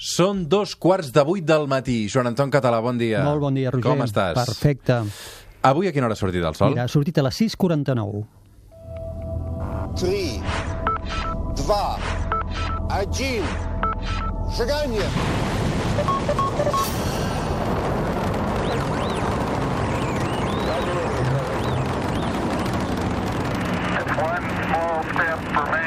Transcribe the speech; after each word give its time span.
Són 0.00 0.46
dos 0.48 0.72
quarts 0.80 1.10
de 1.12 1.20
vuit 1.28 1.44
del 1.44 1.66
matí. 1.68 2.06
Joan 2.08 2.30
Anton 2.30 2.48
Català, 2.48 2.78
bon 2.80 2.96
dia. 2.96 3.20
Molt 3.26 3.42
bon 3.42 3.52
dia, 3.58 3.68
Roger. 3.68 3.84
Com 3.84 4.00
estàs? 4.06 4.38
Perfecte. 4.38 4.96
Avui 5.60 5.90
a 5.90 5.92
quina 5.92 6.08
hora 6.08 6.16
ha 6.16 6.20
sortit 6.20 6.40
el 6.40 6.56
sol? 6.56 6.72
Mira, 6.72 6.86
ha 6.88 6.88
sortit 6.88 7.20
a 7.20 7.26
les 7.26 7.36
6.49. 7.36 8.24
3, 10.00 10.40
2, 11.68 12.00
1, 12.96 13.44
seganya! 14.56 15.10
One 24.16 24.48
small 24.64 25.04
step 25.12 25.38
for 25.52 25.66
man. 25.70 25.79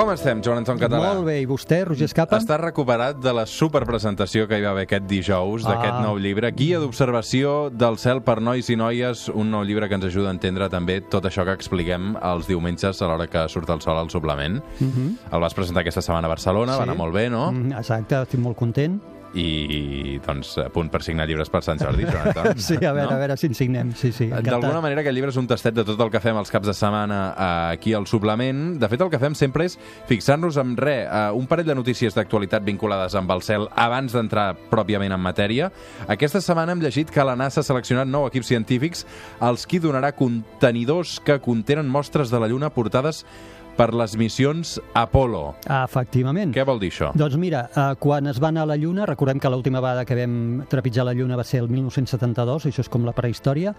Com 0.00 0.08
estem, 0.14 0.38
Joan 0.40 0.62
Anton 0.62 0.78
Català? 0.80 1.10
Molt 1.12 1.26
bé, 1.26 1.34
i 1.42 1.46
vostè, 1.48 1.82
Roger 1.84 2.06
Escapa? 2.08 2.38
Està 2.40 2.56
recuperat 2.56 3.18
de 3.20 3.34
la 3.36 3.42
superpresentació 3.44 4.46
que 4.48 4.56
hi 4.56 4.62
va 4.64 4.70
haver 4.72 4.86
aquest 4.86 5.04
dijous 5.10 5.66
d'aquest 5.66 5.92
Ah. 5.98 6.00
nou 6.06 6.16
llibre, 6.16 6.48
Guia 6.56 6.78
d'observació 6.80 7.68
del 7.68 7.98
cel 7.98 8.22
per 8.22 8.40
nois 8.40 8.70
i 8.70 8.76
noies, 8.76 9.28
un 9.28 9.50
nou 9.50 9.62
llibre 9.62 9.90
que 9.90 9.94
ens 9.96 10.06
ajuda 10.06 10.28
a 10.28 10.32
entendre 10.32 10.70
també 10.70 11.02
tot 11.02 11.24
això 11.28 11.44
que 11.44 11.52
expliquem 11.52 12.16
els 12.16 12.46
diumenges 12.48 13.02
a 13.02 13.08
l'hora 13.08 13.26
que 13.26 13.46
surt 13.50 13.68
el 13.68 13.82
sol 13.82 13.98
al 13.98 14.08
suplement. 14.08 14.62
El 14.80 15.40
vas 15.40 15.52
presentar 15.52 15.82
aquesta 15.82 16.00
setmana 16.00 16.26
a 16.28 16.30
Barcelona, 16.30 16.72
va 16.72 16.78
Mhm. 16.78 16.84
Sí. 16.84 16.88
anar 16.90 16.96
molt 16.96 17.14
bé, 17.14 17.28
no? 17.28 17.52
Mm, 17.52 17.72
Exacte, 17.72 18.22
estic 18.22 18.40
molt 18.40 18.56
content. 18.56 19.02
I, 19.34 20.18
doncs, 20.24 20.56
a 20.58 20.68
punt 20.74 20.88
per 20.90 21.02
signar 21.06 21.26
llibres 21.28 21.50
per 21.52 21.60
Sant 21.62 21.78
Jordi, 21.78 22.06
Joan 22.08 22.30
Anton. 22.32 22.58
Sí, 22.70 22.76
a 22.76 22.92
veure, 22.92 23.10
no? 23.10 23.16
a 23.16 23.20
veure 23.20 23.36
si 23.38 23.46
en 23.50 23.54
signem. 23.54 23.92
Sí, 23.98 24.10
sí, 24.14 24.26
D'alguna 24.30 24.80
manera 24.82 25.04
aquest 25.04 25.14
llibre 25.16 25.30
és 25.30 25.38
un 25.40 25.46
tastet 25.50 25.76
de 25.76 25.84
tot 25.86 26.00
el 26.02 26.10
que 26.12 26.22
fem 26.22 26.38
els 26.40 26.50
caps 26.50 26.68
de 26.68 26.74
setmana 26.76 27.20
eh, 27.30 27.76
aquí 27.76 27.94
al 27.94 28.08
suplement. 28.10 28.76
De 28.80 28.90
fet, 28.90 29.04
el 29.04 29.12
que 29.12 29.20
fem 29.22 29.36
sempre 29.38 29.68
és 29.68 29.76
fixar-nos 30.08 30.58
en 30.60 30.74
res, 30.80 31.04
eh, 31.06 31.22
un 31.36 31.46
parell 31.50 31.70
de 31.70 31.78
notícies 31.78 32.16
d'actualitat 32.16 32.66
vinculades 32.66 33.14
amb 33.18 33.30
el 33.36 33.44
cel 33.46 33.68
abans 33.78 34.16
d'entrar 34.16 34.48
pròpiament 34.72 35.14
en 35.14 35.22
matèria. 35.22 35.70
Aquesta 36.10 36.42
setmana 36.42 36.74
hem 36.74 36.82
llegit 36.82 37.12
que 37.14 37.26
la 37.26 37.36
NASA 37.38 37.62
ha 37.62 37.66
seleccionat 37.66 38.10
nou 38.10 38.26
equips 38.28 38.50
científics 38.50 39.06
als 39.38 39.66
qui 39.66 39.78
donarà 39.82 40.12
contenidors 40.16 41.18
que 41.24 41.38
contenen 41.42 41.88
mostres 41.90 42.30
de 42.30 42.42
la 42.42 42.50
Lluna 42.50 42.70
portades 42.74 43.24
per 43.80 43.94
les 43.96 44.12
missions 44.20 44.74
Apollo. 44.92 45.54
Ah, 45.64 45.86
efectivament. 45.86 46.52
Què 46.52 46.66
vol 46.68 46.82
dir 46.82 46.90
això? 46.92 47.14
Doncs 47.16 47.38
mira, 47.40 47.62
eh, 47.72 47.94
quan 47.98 48.26
es 48.28 48.36
va 48.42 48.50
anar 48.52 48.66
a 48.66 48.68
la 48.68 48.76
Lluna, 48.76 49.06
recordem 49.08 49.40
que 49.40 49.48
l'última 49.48 49.80
vegada 49.80 50.04
que 50.04 50.18
vam 50.18 50.66
trepitjar 50.68 51.06
la 51.08 51.14
Lluna 51.16 51.38
va 51.38 51.46
ser 51.48 51.62
el 51.62 51.70
1972, 51.72 52.66
això 52.68 52.84
és 52.84 52.90
com 52.92 53.06
la 53.08 53.14
prehistòria, 53.16 53.72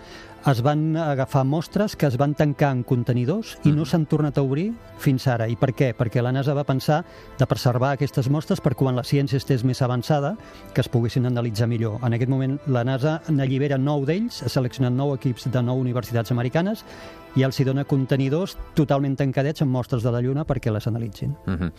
es 0.50 0.62
van 0.66 0.98
agafar 0.98 1.44
mostres 1.46 1.96
que 1.96 2.08
es 2.08 2.18
van 2.18 2.34
tancar 2.34 2.72
en 2.72 2.82
contenidors 2.84 3.60
i 3.64 3.76
no 3.76 3.86
s'han 3.86 4.08
tornat 4.10 4.40
a 4.40 4.42
obrir 4.42 4.72
fins 4.98 5.28
ara. 5.28 5.46
I 5.48 5.56
per 5.56 5.70
què? 5.78 5.94
Perquè 5.94 6.24
la 6.26 6.34
NASA 6.34 6.56
va 6.58 6.66
pensar 6.66 7.04
de 7.38 7.46
preservar 7.46 7.94
aquestes 7.94 8.30
mostres 8.30 8.62
per 8.62 8.74
quan 8.74 8.98
la 8.98 9.06
ciència 9.06 9.38
estés 9.38 9.64
més 9.64 9.84
avançada 9.86 10.34
que 10.74 10.82
es 10.82 10.90
poguessin 10.90 11.30
analitzar 11.30 11.68
millor. 11.70 12.00
En 12.02 12.18
aquest 12.18 12.32
moment 12.32 12.58
la 12.66 12.84
NASA 12.84 13.20
n'allibera 13.30 13.78
nou 13.78 14.06
d'ells, 14.10 14.42
ha 14.42 14.50
seleccionat 14.50 14.98
nou 14.98 15.14
equips 15.14 15.46
de 15.52 15.62
nou 15.62 15.78
universitats 15.78 16.34
americanes 16.34 16.86
i 17.36 17.44
els 17.48 17.60
hi 17.60 17.66
dona 17.68 17.86
contenidors 17.88 18.58
totalment 18.76 19.16
tancadets 19.20 19.64
amb 19.64 19.72
mostres 19.72 20.04
de 20.04 20.12
la 20.12 20.22
Lluna 20.22 20.46
perquè 20.48 20.72
les 20.74 20.88
analitzin. 20.88 21.36
Mhm. 21.46 21.72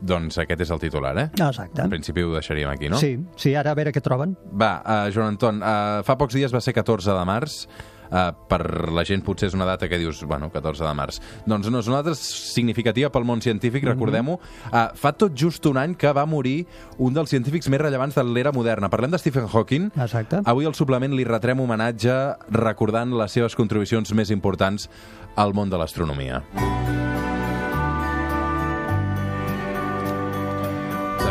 Doncs 0.00 0.38
aquest 0.38 0.60
és 0.60 0.70
el 0.70 0.80
titular, 0.80 1.16
eh? 1.18 1.30
Exacte. 1.34 1.82
En 1.82 1.90
principi 1.90 2.22
ho 2.22 2.32
deixaríem 2.32 2.70
aquí, 2.70 2.88
no? 2.88 2.98
Sí, 2.98 3.18
sí, 3.36 3.54
ara 3.54 3.72
a 3.72 3.74
veure 3.74 3.92
què 3.92 4.02
troben. 4.02 4.36
Va, 4.52 4.82
uh, 4.84 5.10
Joan 5.12 5.34
Anton, 5.34 5.62
uh, 5.62 6.02
fa 6.04 6.16
pocs 6.16 6.34
dies 6.34 6.54
va 6.54 6.60
ser 6.60 6.72
14 6.72 7.12
de 7.12 7.24
març, 7.24 7.68
uh, 8.10 8.30
per 8.48 8.60
la 8.94 9.04
gent 9.06 9.24
potser 9.24 9.50
és 9.50 9.56
una 9.56 9.68
data 9.68 9.88
que 9.90 9.98
dius, 10.00 10.22
bueno, 10.28 10.50
14 10.52 10.84
de 10.86 10.94
març. 10.96 11.20
Doncs 11.46 11.70
no, 11.70 11.82
és 11.82 11.90
una 11.90 12.02
data 12.02 12.16
significativa 12.18 13.10
pel 13.14 13.26
món 13.28 13.42
científic, 13.44 13.86
recordem-ho. 13.88 14.38
Uh, 14.70 14.86
fa 14.98 15.14
tot 15.16 15.36
just 15.38 15.66
un 15.70 15.80
any 15.80 15.96
que 15.98 16.12
va 16.16 16.26
morir 16.26 16.64
un 16.98 17.14
dels 17.16 17.32
científics 17.32 17.70
més 17.72 17.82
rellevants 17.82 18.18
de 18.18 18.26
l'era 18.26 18.52
moderna. 18.54 18.90
Parlem 18.92 19.14
de 19.14 19.20
Stephen 19.22 19.48
Hawking. 19.50 19.90
Exacte. 19.94 20.42
Avui 20.44 20.68
al 20.68 20.76
suplement 20.78 21.14
li 21.14 21.26
retrem 21.28 21.60
homenatge 21.64 22.14
recordant 22.54 23.14
les 23.18 23.38
seves 23.38 23.56
contribucions 23.58 24.14
més 24.14 24.34
importants 24.34 24.88
al 25.36 25.54
món 25.54 25.70
de 25.70 25.80
l'astronomia. 25.80 26.42
De 26.54 27.03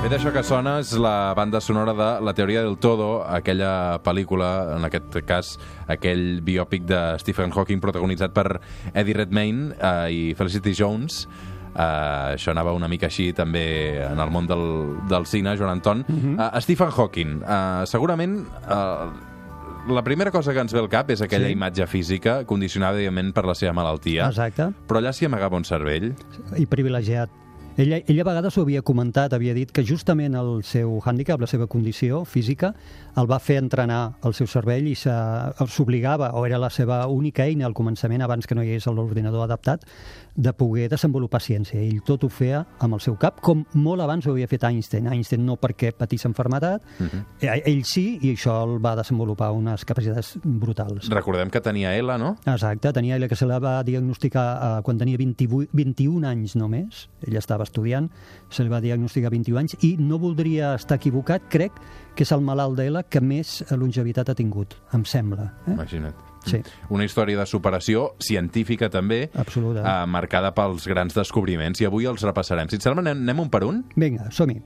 fet, 0.03 0.16
això 0.18 0.31
que 0.36 0.41
sona 0.44 0.78
és 0.81 0.91
la 1.00 1.34
banda 1.38 1.62
sonora 1.64 1.94
de 1.96 2.08
La 2.25 2.34
teoria 2.36 2.64
del 2.66 2.75
todo, 2.81 3.24
aquella 3.24 4.02
pel·lícula, 4.03 4.75
en 4.75 4.84
aquest 4.90 5.16
cas, 5.28 5.53
aquell 5.88 6.41
biòpic 6.44 6.84
de 6.90 7.00
Stephen 7.22 7.53
Hawking 7.56 7.80
protagonitzat 7.84 8.34
per 8.36 8.59
Eddie 8.94 9.16
Redmayne 9.22 9.72
eh, 9.78 10.12
i 10.12 10.22
Felicity 10.36 10.74
Jones. 10.75 11.24
Uh, 11.74 12.36
això 12.36 12.52
anava 12.52 12.75
una 12.78 12.86
mica 12.86 13.08
així 13.08 13.31
també 13.34 13.63
en 14.06 14.19
el 14.22 14.30
món 14.30 14.46
del, 14.46 14.66
del 15.09 15.24
cine, 15.25 15.56
Joan 15.58 15.80
Anton. 15.80 16.03
Uh 16.06 16.16
-huh. 16.16 16.36
uh, 16.38 16.59
Stephen 16.62 16.92
Hawking, 16.92 17.42
uh, 17.42 17.86
segurament 17.86 18.46
uh, 18.69 19.09
la 19.90 20.03
primera 20.03 20.30
cosa 20.31 20.53
que 20.53 20.59
ens 20.59 20.74
ve 20.74 20.80
al 20.80 20.90
cap 20.90 21.09
és 21.09 21.22
aquella 21.22 21.47
Sí. 21.47 21.53
imatge 21.53 21.88
física 21.88 22.46
condicionada, 22.46 22.97
evidentment, 22.97 23.34
per 23.34 23.46
la 23.46 23.56
seva 23.56 23.74
malaltia. 23.74 24.28
Exacte. 24.28 24.69
Però 24.88 25.00
allà 25.00 25.12
s'hi 25.13 25.25
amagava 25.25 25.58
un 25.58 25.63
cervell. 25.63 26.13
I 26.56 26.66
privilegiat. 26.66 27.30
Ella, 27.75 27.97
ella 28.07 28.22
a 28.22 28.25
vegades 28.25 28.57
ho 28.57 28.61
havia 28.61 28.84
comentat, 28.85 29.34
havia 29.34 29.53
dit 29.57 29.72
que 29.73 29.81
justament 29.84 30.35
el 30.38 30.61
seu 30.63 31.00
hàndicap, 31.01 31.41
la 31.41 31.47
seva 31.50 31.66
condició 31.66 32.23
física, 32.25 32.73
el 33.17 33.25
va 33.29 33.39
fer 33.41 33.57
entrenar 33.57 34.19
el 34.25 34.35
seu 34.38 34.45
cervell 34.47 34.85
i 34.91 34.95
se- 34.95 35.09
s'obligava, 35.67 36.31
o 36.38 36.45
era 36.45 36.59
la 36.62 36.69
seva 36.69 37.07
única 37.07 37.45
eina 37.50 37.66
al 37.66 37.73
començament, 37.73 38.22
abans 38.22 38.45
que 38.45 38.53
no 38.53 38.62
hi 38.62 38.69
hagués 38.69 38.85
l'ordinador 38.94 39.44
adaptat, 39.47 39.88
de 40.35 40.53
poder 40.53 40.88
desenvolupar 40.89 41.41
ciència. 41.41 41.79
Ell 41.81 42.01
tot 42.06 42.23
ho 42.25 42.29
feia 42.29 42.63
amb 42.79 42.94
el 42.97 43.01
seu 43.01 43.17
cap, 43.17 43.41
com 43.41 43.66
molt 43.73 44.01
abans 44.01 44.25
ho 44.28 44.31
havia 44.33 44.47
fet 44.47 44.63
Einstein. 44.69 45.07
Einstein 45.07 45.45
no 45.45 45.57
perquè 45.57 45.91
patís 45.97 46.25
enfermetat, 46.25 46.81
uh 47.00 47.06
-huh. 47.06 47.62
ell 47.66 47.83
sí, 47.85 48.19
i 48.22 48.33
això 48.35 48.63
el 48.63 48.83
va 48.85 48.95
desenvolupar 48.95 49.51
unes 49.51 49.83
capacitats 49.85 50.38
brutals. 50.44 51.09
Recordem 51.09 51.50
que 51.50 51.62
tenia 51.62 51.95
ELA, 51.97 52.17
no? 52.17 52.38
Exacte, 52.45 52.94
tenia 52.94 53.16
ella 53.16 53.28
que 53.28 53.35
se 53.35 53.45
la 53.45 53.59
va 53.59 53.83
diagnosticar 53.83 54.79
eh, 54.79 54.81
quan 54.83 54.97
tenia 54.97 55.17
28, 55.17 55.69
21 55.73 56.23
anys 56.28 56.56
només, 56.56 57.09
ella 57.25 57.39
estava 57.39 57.62
estudiant, 57.63 58.09
se 58.50 58.63
li 58.63 58.69
va 58.72 58.81
diagnosticar 58.84 59.31
21 59.34 59.59
anys 59.63 59.78
i 59.84 59.96
no 60.00 60.19
voldria 60.22 60.74
estar 60.75 60.97
equivocat, 61.00 61.47
crec 61.50 61.79
que 62.16 62.24
és 62.28 62.31
el 62.35 62.41
malalt 62.46 62.78
d'ella 62.78 63.03
que 63.03 63.22
més 63.22 63.63
longevitat 63.72 64.29
ha 64.29 64.35
tingut, 64.38 64.75
em 64.94 65.03
sembla. 65.06 65.50
Eh? 65.68 65.74
Imagina't. 65.74 66.16
Sí. 66.44 66.59
Una 66.91 67.06
història 67.07 67.40
de 67.40 67.46
superació 67.47 68.09
científica 68.19 68.90
també, 68.91 69.29
Absoluta. 69.34 69.79
eh, 69.79 70.06
marcada 70.12 70.51
pels 70.53 70.85
grans 70.91 71.16
descobriments, 71.16 71.79
i 71.79 71.85
avui 71.88 72.06
els 72.06 72.22
repassarem. 72.22 72.68
Si 72.69 72.75
et 72.75 72.84
sembla, 72.84 73.00
anem, 73.00 73.24
anem 73.24 73.40
un 73.46 73.50
per 73.50 73.63
un? 73.63 73.85
Vinga, 73.95 74.30
som-hi. 74.30 74.59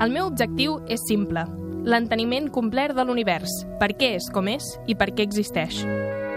El 0.00 0.10
meu 0.10 0.26
objectiu 0.26 0.80
és 0.90 1.00
simple, 1.06 1.44
l'enteniment 1.84 2.48
complet 2.50 2.94
de 2.96 3.04
l'univers, 3.04 3.52
per 3.78 3.92
què 3.94 4.14
és 4.16 4.30
com 4.32 4.48
és 4.48 4.64
i 4.88 4.96
per 4.96 5.12
què 5.14 5.22
existeix. 5.28 5.84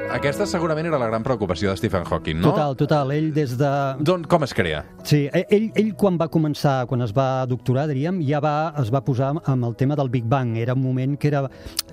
Aquesta 0.07 0.45
segurament 0.47 0.88
era 0.88 0.97
la 0.97 1.06
gran 1.12 1.22
preocupació 1.22 1.69
de 1.69 1.78
Stephen 1.78 2.06
Hawking, 2.07 2.40
no? 2.40 2.53
Total, 2.53 2.75
total, 2.79 3.12
ell 3.12 3.28
des 3.35 3.51
de... 3.59 3.69
D'on, 4.07 4.23
com 4.31 4.45
es 4.47 4.53
crea? 4.56 4.79
Sí, 5.06 5.25
e- 5.28 5.44
ell, 5.53 5.66
ell 5.78 5.90
quan 6.00 6.16
va 6.18 6.29
començar, 6.31 6.85
quan 6.90 7.03
es 7.06 7.12
va 7.13 7.44
doctorar, 7.45 7.84
diríem, 7.91 8.22
ja 8.25 8.40
va, 8.41 8.72
es 8.81 8.88
va 8.94 9.01
posar 9.06 9.34
amb 9.44 9.68
el 9.68 9.75
tema 9.78 9.97
del 10.00 10.09
Big 10.09 10.23
Bang. 10.25 10.56
Era 10.57 10.73
un 10.78 10.81
moment 10.81 11.18
que 11.19 11.28
era, 11.28 11.44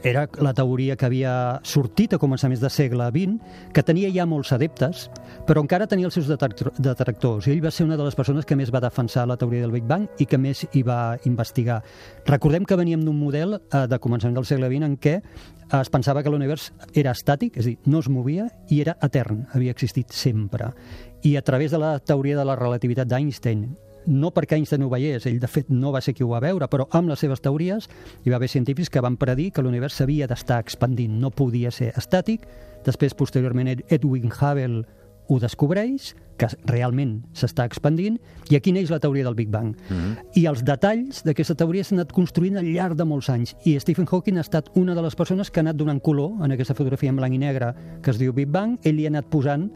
era 0.06 0.22
la 0.40 0.54
teoria 0.56 0.96
que 0.96 1.08
havia 1.10 1.34
sortit 1.66 2.14
a 2.14 2.20
començaments 2.22 2.62
de 2.62 2.70
segle 2.72 3.10
XX, 3.10 3.34
que 3.74 3.82
tenia 3.84 4.12
ja 4.14 4.24
molts 4.30 4.54
adeptes, 4.56 5.08
però 5.48 5.60
encara 5.66 5.90
tenia 5.90 6.06
els 6.08 6.14
seus 6.16 6.30
detractor- 6.30 6.72
detractors. 6.78 7.50
I 7.50 7.56
ell 7.58 7.64
va 7.66 7.74
ser 7.74 7.84
una 7.88 7.98
de 7.98 8.06
les 8.06 8.16
persones 8.16 8.46
que 8.46 8.56
més 8.56 8.72
va 8.72 8.80
defensar 8.86 9.26
la 9.28 9.36
teoria 9.36 9.66
del 9.66 9.74
Big 9.74 9.90
Bang 9.90 10.06
i 10.22 10.30
que 10.30 10.38
més 10.38 10.64
hi 10.72 10.84
va 10.86 11.18
investigar. 11.28 11.82
Recordem 12.30 12.64
que 12.64 12.78
veníem 12.80 13.04
d'un 13.04 13.18
model 13.20 13.58
eh, 13.58 13.84
de 13.90 13.98
començament 14.00 14.38
del 14.38 14.46
segle 14.48 14.70
XX 14.70 14.88
en 14.88 14.96
què 15.02 15.18
es 15.72 15.90
pensava 15.90 16.22
que 16.22 16.30
l'univers 16.30 16.72
era 16.94 17.12
estàtic, 17.14 17.56
és 17.56 17.66
a 17.66 17.68
dir, 17.72 17.78
no 17.86 18.00
es 18.00 18.08
movia 18.08 18.48
i 18.70 18.80
era 18.82 18.96
etern, 19.02 19.46
havia 19.54 19.72
existit 19.72 20.12
sempre. 20.12 20.72
I 21.22 21.36
a 21.36 21.42
través 21.42 21.70
de 21.72 21.78
la 21.78 21.98
teoria 22.00 22.36
de 22.38 22.44
la 22.44 22.56
relativitat 22.56 23.08
d'Einstein, 23.08 23.64
no 24.06 24.30
perquè 24.36 24.58
Einstein 24.58 24.82
ho 24.84 24.90
veiés, 24.92 25.24
ell 25.26 25.38
de 25.40 25.48
fet 25.48 25.70
no 25.72 25.90
va 25.92 26.02
ser 26.04 26.12
qui 26.12 26.22
ho 26.24 26.28
va 26.28 26.40
veure, 26.44 26.68
però 26.68 26.84
amb 26.92 27.08
les 27.08 27.18
seves 27.24 27.40
teories 27.40 27.88
hi 28.24 28.30
va 28.30 28.36
haver 28.36 28.50
científics 28.52 28.90
que 28.92 29.00
van 29.00 29.16
predir 29.16 29.50
que 29.52 29.62
l'univers 29.64 29.94
s'havia 29.96 30.26
d'estar 30.28 30.58
expandint, 30.60 31.16
no 31.20 31.30
podia 31.30 31.70
ser 31.72 31.94
estàtic. 31.96 32.44
Després, 32.84 33.14
posteriorment, 33.16 33.68
Ed- 33.72 33.84
Edwin 33.88 34.28
Hubble 34.28 34.84
ho 35.28 35.38
descobreix, 35.40 36.14
que 36.36 36.48
realment 36.66 37.20
s'està 37.32 37.64
expandint, 37.64 38.16
i 38.50 38.56
aquí 38.56 38.72
neix 38.74 38.90
la 38.90 38.98
teoria 38.98 39.22
del 39.24 39.36
Big 39.38 39.48
Bang. 39.50 39.76
Mm 39.88 39.94
-hmm. 39.96 40.16
I 40.34 40.46
els 40.46 40.64
detalls 40.64 41.22
d'aquesta 41.24 41.54
teoria 41.54 41.84
s'han 41.84 41.98
anat 42.00 42.12
construint 42.12 42.56
al 42.56 42.64
llarg 42.64 42.96
de 42.96 43.04
molts 43.04 43.28
anys, 43.30 43.56
i 43.64 43.78
Stephen 43.78 44.06
Hawking 44.10 44.36
ha 44.38 44.40
estat 44.40 44.70
una 44.74 44.94
de 44.94 45.02
les 45.02 45.14
persones 45.14 45.50
que 45.50 45.60
ha 45.60 45.62
anat 45.62 45.76
donant 45.76 46.00
color 46.02 46.44
en 46.44 46.50
aquesta 46.52 46.74
fotografia 46.74 47.08
en 47.10 47.16
blanc 47.16 47.34
i 47.34 47.38
negre 47.38 47.74
que 48.02 48.10
es 48.10 48.18
diu 48.18 48.32
Big 48.32 48.48
Bang, 48.48 48.78
ell 48.82 48.96
li 48.96 49.04
ha 49.06 49.08
anat 49.08 49.26
posant 49.26 49.70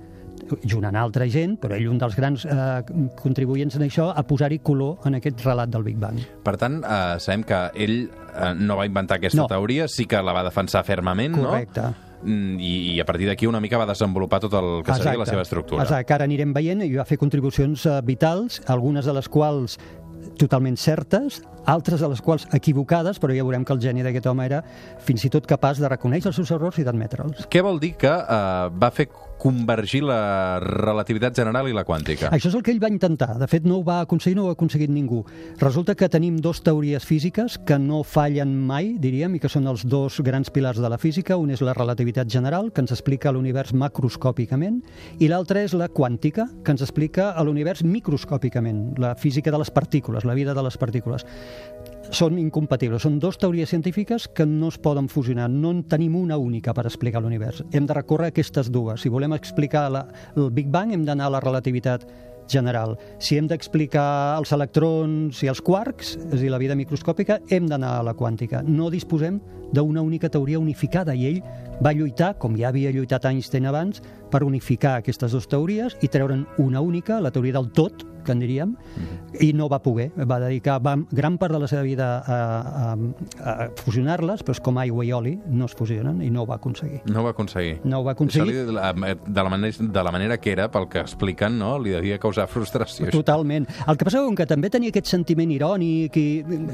junt 0.65 0.85
amb 0.85 0.97
altra 0.97 1.27
gent, 1.29 1.59
però 1.61 1.75
ell 1.75 1.89
un 1.89 1.99
dels 1.99 2.17
grans 2.17 2.45
eh, 2.45 2.83
contribuents 3.21 3.75
en 3.77 3.83
això, 3.83 4.13
a 4.15 4.23
posar-hi 4.27 4.59
color 4.61 4.99
en 5.05 5.15
aquest 5.15 5.45
relat 5.45 5.69
del 5.69 5.83
Big 5.83 5.97
Bang. 5.97 6.19
Per 6.45 6.57
tant, 6.57 6.83
eh, 6.85 7.17
sabem 7.19 7.43
que 7.45 7.71
ell 7.75 8.09
eh, 8.09 8.55
no 8.55 8.77
va 8.77 8.87
inventar 8.87 9.17
aquesta 9.19 9.43
No. 9.43 9.47
teoria, 9.47 9.87
sí 9.89 10.07
que 10.07 10.21
la 10.23 10.33
va 10.33 10.43
defensar 10.45 10.85
fermament, 10.85 11.35
Correcte. 11.35 11.81
no? 11.83 11.89
Mm, 11.89 12.08
I, 12.27 12.73
I 12.95 13.01
a 13.01 13.07
partir 13.07 13.29
d'aquí 13.29 13.47
una 13.47 13.61
mica 13.61 13.79
va 13.79 13.87
desenvolupar 13.87 14.41
tot 14.43 14.55
el 14.59 14.69
que 14.87 14.97
seria 14.99 15.21
la 15.21 15.27
seva 15.29 15.45
estructura. 15.47 15.85
Exacte, 15.85 16.09
que 16.09 16.17
ara 16.17 16.27
anirem 16.27 16.53
veient 16.57 16.83
i 16.83 16.91
va 16.97 17.07
fer 17.09 17.19
contribucions 17.21 17.87
eh, 17.87 18.01
vitals, 18.05 18.61
algunes 18.67 19.07
de 19.07 19.15
les 19.15 19.29
quals 19.31 19.79
totalment 20.39 20.77
certes, 20.79 21.43
altres 21.69 22.01
de 22.01 22.09
les 22.09 22.23
quals 22.25 22.47
equivocades, 22.57 23.21
però 23.21 23.35
ja 23.37 23.45
veurem 23.45 23.65
que 23.67 23.75
el 23.77 23.83
geni 23.83 24.05
d'aquest 24.07 24.27
home 24.31 24.47
era 24.49 24.63
fins 25.05 25.27
i 25.27 25.33
tot 25.33 25.47
capaç 25.47 25.83
de 25.83 25.91
reconèixer 25.93 26.31
els 26.33 26.41
seus 26.41 26.53
errors 26.57 26.79
i 26.81 26.87
d'admetre'ls. 26.87 27.49
Què 27.53 27.65
vol 27.65 27.81
dir 27.83 27.95
que 28.01 28.13
eh, 28.13 28.71
va 28.73 28.93
fer 28.95 29.11
convergir 29.39 30.01
la 30.03 30.59
relativitat 30.59 31.37
general 31.37 31.69
i 31.71 31.75
la 31.77 31.85
quàntica? 31.87 32.33
Això 32.35 32.51
és 32.51 32.57
el 32.59 32.65
que 32.67 32.73
ell 32.75 32.81
va 32.83 32.91
intentar. 32.91 33.37
De 33.39 33.47
fet, 33.51 33.69
no 33.69 33.79
ho 33.79 33.85
va 33.87 34.01
aconseguir, 34.03 34.35
no 34.39 34.47
ho 34.47 34.51
ha 34.51 34.57
aconseguit 34.57 34.91
ningú. 34.91 35.21
Resulta 35.61 35.95
que 35.95 36.09
tenim 36.11 36.41
dos 36.43 36.63
teories 36.67 37.07
físiques 37.07 37.59
que 37.69 37.79
no 37.79 38.03
fallen 38.03 38.57
mai, 38.67 38.97
diríem, 38.99 39.37
i 39.37 39.43
que 39.43 39.51
són 39.53 39.69
els 39.71 39.85
dos 39.87 40.19
grans 40.27 40.51
pilars 40.51 40.81
de 40.83 40.91
la 40.91 40.99
física. 40.99 41.37
Un 41.39 41.53
és 41.55 41.63
la 41.63 41.77
relativitat 41.77 42.33
general, 42.33 42.73
que 42.73 42.83
ens 42.83 42.95
explica 42.97 43.31
l'univers 43.31 43.71
macroscòpicament, 43.77 44.81
i 45.23 45.31
l'altra 45.31 45.63
és 45.63 45.77
la 45.79 45.91
quàntica, 45.93 46.49
que 46.65 46.75
ens 46.75 46.83
explica 46.83 47.31
l'univers 47.45 47.85
microscòpicament, 47.87 48.99
la 48.99 49.15
física 49.15 49.55
de 49.55 49.63
les 49.63 49.71
partícules, 49.71 50.08
la 50.15 50.35
vida 50.35 50.55
de 50.55 50.63
les 50.63 50.79
partícules. 50.79 51.27
Són 52.09 52.39
incompatibles, 52.41 53.03
són 53.05 53.19
dues 53.21 53.37
teories 53.37 53.69
científiques 53.69 54.29
que 54.33 54.47
no 54.49 54.71
es 54.73 54.79
poden 54.81 55.11
fusionar, 55.13 55.51
no 55.51 55.75
en 55.75 55.83
tenim 55.85 56.17
una 56.17 56.39
única 56.41 56.73
per 56.73 56.87
explicar 56.89 57.21
l'univers. 57.21 57.65
Hem 57.73 57.87
de 57.87 57.99
recórrer 57.99 58.31
a 58.31 58.33
aquestes 58.33 58.73
dues. 58.73 59.03
Si 59.03 59.13
volem 59.13 59.37
explicar 59.37 59.91
la, 59.93 60.07
el 60.37 60.49
Big 60.51 60.73
Bang 60.73 60.95
hem 60.97 61.05
d'anar 61.05 61.29
a 61.29 61.37
la 61.37 61.45
relativitat 61.45 62.09
general. 62.49 62.97
Si 63.21 63.37
hem 63.37 63.47
d'explicar 63.47 64.39
els 64.39 64.53
electrons 64.57 65.43
i 65.45 65.51
els 65.53 65.61
quarks, 65.61 66.17
és 66.17 66.39
a 66.39 66.41
dir, 66.41 66.51
la 66.51 66.61
vida 66.61 66.77
microscòpica, 66.79 67.39
hem 67.53 67.69
d'anar 67.69 67.99
a 67.99 68.05
la 68.09 68.17
quàntica. 68.17 68.65
No 68.65 68.91
disposem 68.91 69.39
d'una 69.73 70.03
única 70.03 70.31
teoria 70.33 70.59
unificada 70.59 71.15
i 71.15 71.27
ell 71.29 71.43
va 71.85 71.93
lluitar, 71.93 72.35
com 72.41 72.57
ja 72.57 72.73
havia 72.73 72.91
lluitat 72.95 73.29
Einstein 73.29 73.69
abans, 73.69 74.03
per 74.33 74.43
unificar 74.45 74.97
aquestes 74.99 75.33
dues 75.37 75.49
teories 75.49 75.97
i 76.03 76.09
treure'n 76.09 76.47
una 76.59 76.81
única, 76.81 77.21
la 77.21 77.31
teoria 77.31 77.59
del 77.61 77.71
tot, 77.77 78.05
que 78.29 78.35
en 78.37 78.43
diríem, 78.45 78.75
i 79.41 79.51
no 79.57 79.69
va 79.73 79.81
poder. 79.83 80.11
Va 80.29 80.39
dedicar 80.43 80.79
va, 80.85 80.95
gran 81.11 81.39
part 81.41 81.55
de 81.57 81.61
la 81.63 81.69
seva 81.71 81.83
vida 81.87 82.09
a, 82.21 82.39
a, 82.93 82.97
a 83.41 83.57
fusionar-les, 83.81 84.45
però 84.45 84.55
és 84.57 84.61
com 84.65 84.79
aigua 84.83 85.07
i 85.09 85.13
oli, 85.17 85.35
no 85.49 85.67
es 85.69 85.75
fusionen 85.79 86.21
i 86.25 86.29
no 86.35 86.45
ho 86.45 86.49
va 86.51 86.59
aconseguir. 86.61 87.01
No 87.09 87.23
ho 87.23 87.27
va 87.29 87.33
aconseguir. 87.35 87.79
No 87.89 88.01
ho 88.03 88.05
va 88.07 88.13
aconseguir. 88.13 88.53
li, 88.69 88.73
la- 88.77 88.93
de, 88.93 89.43
la 89.43 89.49
manera, 89.49 89.89
de 89.99 90.05
la 90.05 90.13
manera 90.13 90.39
que 90.39 90.53
era, 90.53 90.69
pel 90.71 90.89
que 90.93 91.01
expliquen, 91.01 91.59
no? 91.59 91.79
li 91.81 91.91
devia 91.97 92.19
causar 92.21 92.47
frustració. 92.51 93.07
això. 93.09 93.17
Totalment. 93.19 93.67
El 93.89 93.97
que 93.97 94.05
passa 94.09 94.21
és 94.23 94.37
que 94.37 94.47
també 94.47 94.71
tenia 94.71 94.93
aquest 94.93 95.07
sentiment 95.11 95.51
irònic 95.55 96.17
i... 96.21 96.29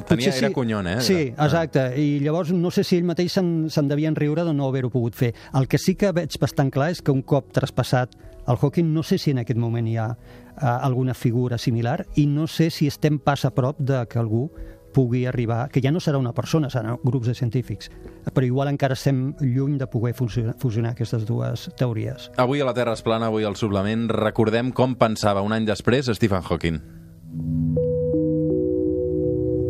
potser 0.09 0.35
era 0.37 0.51
cunyón, 0.55 0.89
eh? 0.89 1.01
Sí, 1.05 1.33
Ah. 1.37 1.47
exacte. 1.47 1.87
I 2.01 2.19
llavors 2.25 2.51
no 2.53 2.71
sé 2.75 2.83
si 2.85 2.97
ell 2.99 3.05
mateix 3.07 3.33
se'n 3.39 3.69
se 3.71 3.83
devien 3.89 4.17
riure 4.17 4.45
de 4.45 4.53
no 4.55 4.67
haver-ho 4.69 4.91
pogut 4.91 5.15
fer. 5.15 5.33
El 5.55 5.69
que 5.69 5.79
sí 5.79 5.95
que 5.95 6.11
veig 6.13 6.35
bastant 6.41 6.71
clar 6.75 6.91
és 6.95 7.03
que 7.03 7.13
un 7.13 7.23
cop 7.23 7.53
traspassat 7.53 8.15
el 8.47 8.57
Hawking, 8.57 8.93
no 8.93 9.03
sé 9.03 9.19
si 9.19 9.33
en 9.33 9.41
aquest 9.43 9.59
moment 9.61 9.89
hi 9.89 9.97
ha 9.97 10.11
uh, 10.13 10.67
alguna 10.75 11.15
figura 11.15 11.59
similar 11.59 12.05
i 12.17 12.27
no 12.27 12.47
sé 12.47 12.71
si 12.71 12.87
estem 12.87 13.19
pas 13.19 13.45
a 13.45 13.55
prop 13.55 13.79
de 13.79 14.05
que 14.09 14.19
algú 14.19 14.51
pugui 14.95 15.27
arribar, 15.27 15.69
que 15.75 15.83
ja 15.83 15.91
no 15.91 15.99
serà 16.01 16.21
una 16.23 16.33
persona, 16.33 16.71
seran 16.71 17.01
grups 17.03 17.27
de 17.27 17.35
científics, 17.35 17.91
però 18.31 18.47
igual 18.47 18.71
encara 18.71 18.95
estem 18.95 19.35
lluny 19.43 19.77
de 19.81 19.89
poder 19.91 20.15
fusionar, 20.15 20.55
fusionar 20.63 20.95
aquestes 20.95 21.27
dues 21.27 21.67
teories. 21.77 22.31
Avui 22.39 22.63
a 22.63 22.69
la 22.71 22.77
Terra 22.79 22.95
es 22.95 23.03
plana, 23.03 23.29
avui 23.29 23.45
al 23.45 23.59
suplement, 23.59 24.07
recordem 24.09 24.71
com 24.71 24.95
pensava 24.95 25.43
un 25.43 25.53
any 25.53 25.67
després 25.67 26.13
Stephen 26.15 26.47
Hawking. 26.47 26.79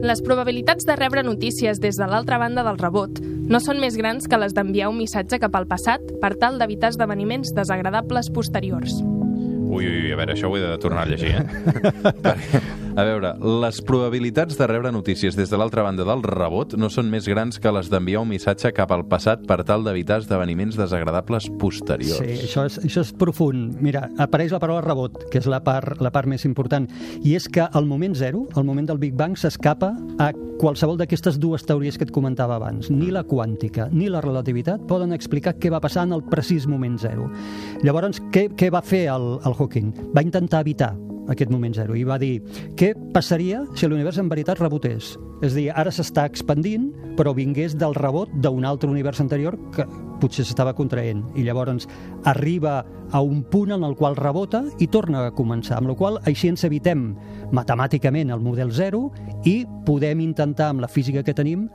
Les 0.05 0.21
probabilitats 0.21 0.85
de 0.85 0.99
rebre 0.99 1.23
notícies 1.25 1.79
des 1.81 1.97
de 1.97 2.05
l'altra 2.05 2.37
banda 2.37 2.61
del 2.67 2.77
rebot 2.77 3.23
no 3.25 3.57
són 3.57 3.81
més 3.81 3.97
grans 3.97 4.29
que 4.29 4.37
les 4.37 4.53
d'enviar 4.53 4.91
un 4.93 4.99
missatge 5.01 5.39
cap 5.41 5.57
al 5.57 5.65
passat 5.65 6.05
per 6.21 6.35
tal 6.43 6.61
d'evitar 6.61 6.93
esdeveniments 6.93 7.55
desagradables 7.57 8.29
posteriors. 8.37 9.01
Ui, 9.01 9.81
ui, 9.81 10.03
ui, 10.05 10.13
a 10.13 10.21
veure, 10.21 10.37
això 10.37 10.53
ho 10.53 10.59
he 10.61 10.65
de 10.67 10.77
tornar 10.83 11.07
a 11.07 11.09
llegir, 11.09 11.39
eh? 11.41 12.65
A 12.95 13.03
veure, 13.03 13.33
les 13.43 13.81
probabilitats 13.83 14.55
de 14.55 14.67
rebre 14.71 14.93
notícies 14.95 15.35
des 15.35 15.51
de 15.51 15.59
l'altra 15.59 15.83
banda 15.83 16.05
del 16.07 16.21
rebot 16.23 16.77
no 16.79 16.87
són 16.95 17.09
més 17.11 17.27
grans 17.27 17.57
que 17.59 17.73
les 17.75 17.89
d'enviar 17.91 18.21
un 18.23 18.29
missatge 18.31 18.71
cap 18.77 18.93
al 18.95 19.03
passat 19.11 19.41
per 19.49 19.57
tal 19.67 19.83
d'evitar 19.83 20.21
esdeveniments 20.23 20.77
desagradables 20.79 21.49
posteriors. 21.59 22.21
Sí, 22.23 22.45
això 22.47 22.63
és, 22.69 22.77
això 22.87 23.03
és 23.03 23.11
profund. 23.19 23.81
Mira, 23.83 24.05
apareix 24.23 24.55
la 24.55 24.61
paraula 24.63 24.85
rebot, 24.85 25.25
que 25.33 25.41
és 25.43 25.49
la 25.51 25.59
part, 25.67 25.99
la 25.99 26.13
part 26.15 26.31
més 26.31 26.47
important, 26.47 26.87
i 27.27 27.35
és 27.35 27.49
que 27.51 27.65
al 27.67 27.89
moment 27.91 28.15
zero, 28.15 28.45
al 28.55 28.67
moment 28.69 28.87
del 28.87 29.01
Big 29.03 29.17
Bang, 29.19 29.35
s'escapa 29.35 29.91
a 30.23 30.29
qualsevol 30.61 31.01
d'aquestes 31.01 31.41
dues 31.43 31.67
teories 31.67 31.99
que 31.99 32.07
et 32.07 32.13
comentava 32.15 32.61
abans. 32.61 32.93
Ni 32.95 33.11
la 33.11 33.25
quàntica 33.27 33.89
ni 33.91 34.07
la 34.07 34.23
relativitat 34.23 34.85
poden 34.87 35.17
explicar 35.19 35.57
què 35.59 35.73
va 35.75 35.83
passar 35.83 36.07
en 36.07 36.15
el 36.15 36.23
precís 36.31 36.69
moment 36.71 36.95
zero. 37.03 37.27
Llavors, 37.83 38.23
què, 38.31 38.47
què 38.55 38.71
va 38.71 38.85
fer 38.87 39.09
el, 39.17 39.33
el 39.43 39.59
Hawking? 39.59 39.91
Va 40.15 40.23
intentar 40.23 40.63
evitar 40.63 40.93
aquest 41.29 41.51
moment 41.51 41.75
zero. 41.77 41.97
I 41.97 42.05
va 42.05 42.19
dir 42.21 42.39
què 42.79 42.93
passaria 43.15 43.65
si 43.75 43.89
l'univers 43.89 44.19
en 44.21 44.29
veritat 44.33 44.61
rebotés? 44.61 45.15
És 45.43 45.53
a 45.53 45.57
dir, 45.57 45.69
ara 45.75 45.93
s'està 45.93 46.25
expandint 46.29 46.91
però 47.19 47.35
vingués 47.35 47.77
del 47.79 47.95
rebot 47.95 48.31
d'un 48.43 48.65
altre 48.65 48.91
univers 48.91 49.21
anterior 49.23 49.57
que 49.75 49.87
potser 50.21 50.45
s'estava 50.45 50.75
contraent. 50.75 51.23
I 51.37 51.45
llavors 51.47 51.89
arriba 52.25 52.83
a 53.11 53.21
un 53.21 53.45
punt 53.51 53.75
en 53.75 53.85
el 53.85 53.97
qual 53.97 54.17
rebota 54.17 54.65
i 54.79 54.89
torna 54.89 55.27
a 55.27 55.35
començar, 55.35 55.79
amb 55.79 55.93
la 55.93 55.99
qual 55.99 56.19
així 56.25 56.51
ens 56.51 56.65
evitem 56.67 57.13
matemàticament 57.55 58.33
el 58.35 58.43
model 58.43 58.73
zero 58.75 59.09
i 59.45 59.63
podem 59.87 60.25
intentar 60.25 60.73
amb 60.73 60.85
la 60.85 60.91
física 60.91 61.23
que 61.23 61.37
tenim 61.37 61.69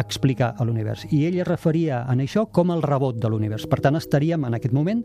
explicar 0.00 0.54
a 0.58 0.64
l'univers. 0.64 1.06
I 1.12 1.24
ell 1.28 1.38
es 1.40 1.46
referia 1.48 2.02
en 2.12 2.20
això 2.24 2.46
com 2.52 2.70
el 2.74 2.82
rebot 2.84 3.16
de 3.20 3.28
l'univers. 3.32 3.66
Per 3.70 3.80
tant, 3.80 3.96
estaríem 3.96 4.44
en 4.44 4.54
aquest 4.58 4.74
moment 4.76 5.02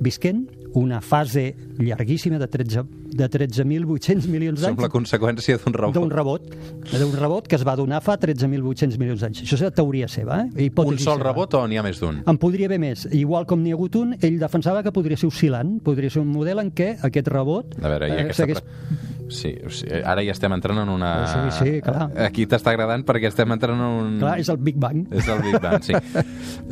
visquent 0.00 0.44
una 0.74 1.00
fase 1.00 1.54
llarguíssima 1.78 2.38
de 2.38 2.48
13 2.50 2.82
de 3.14 3.28
13.800 3.30 4.26
milions 4.26 4.58
d'anys 4.60 4.88
conseqüència 4.90 5.56
d'un 5.62 5.72
rebot. 5.76 5.94
d'un 5.94 6.10
rebot, 6.10 6.48
d'un 6.90 7.12
rebot 7.14 7.46
que 7.46 7.54
es 7.54 7.62
va 7.64 7.76
donar 7.78 8.00
fa 8.02 8.16
13.800 8.18 8.98
milions 8.98 9.20
d'anys. 9.22 9.42
Això 9.44 9.54
és 9.54 9.62
la 9.62 9.70
teoria 9.70 10.08
seva, 10.08 10.40
eh? 10.42 10.70
Un 10.74 10.98
sol 10.98 11.18
seva. 11.20 11.28
rebot 11.30 11.54
o 11.54 11.62
n'hi 11.68 11.78
ha 11.78 11.84
més 11.86 12.00
d'un? 12.02 12.22
En 12.26 12.38
podria 12.42 12.66
haver 12.66 12.80
més. 12.82 13.06
Igual 13.12 13.46
com 13.46 13.62
n'hi 13.62 13.70
ha 13.70 13.78
hagut 13.78 13.94
un, 14.00 14.16
ell 14.20 14.38
defensava 14.40 14.82
que 14.82 14.90
podria 14.92 15.16
ser 15.16 15.28
oscil·lant, 15.30 15.78
podria 15.86 16.10
ser 16.10 16.22
un 16.24 16.28
model 16.34 16.58
en 16.58 16.72
què 16.74 16.96
aquest 17.06 17.28
rebot 17.30 17.76
A 17.80 17.88
veure, 17.88 18.08
i 18.08 18.12
eh, 18.18 18.24
aquesta... 18.26 18.42
s'hagués- 18.42 18.64
Sí, 19.28 19.54
o 19.64 19.70
sigui, 19.72 20.00
ara 20.04 20.22
ja 20.26 20.34
estem 20.34 20.52
entrant 20.52 20.82
en 20.82 20.90
una... 20.92 21.10
Sí, 21.30 21.42
sí, 21.58 21.72
clar. 21.84 22.10
Aquí 22.26 22.44
t'està 22.50 22.74
agradant 22.74 23.04
perquè 23.06 23.30
estem 23.30 23.50
entrant 23.54 23.78
en 23.78 23.84
un... 23.86 24.18
Clar, 24.20 24.34
és 24.42 24.50
el 24.52 24.58
Big 24.60 24.76
Bang. 24.80 25.04
És 25.14 25.28
el 25.32 25.40
Big 25.44 25.56
Bang, 25.62 25.80
sí. 25.84 25.94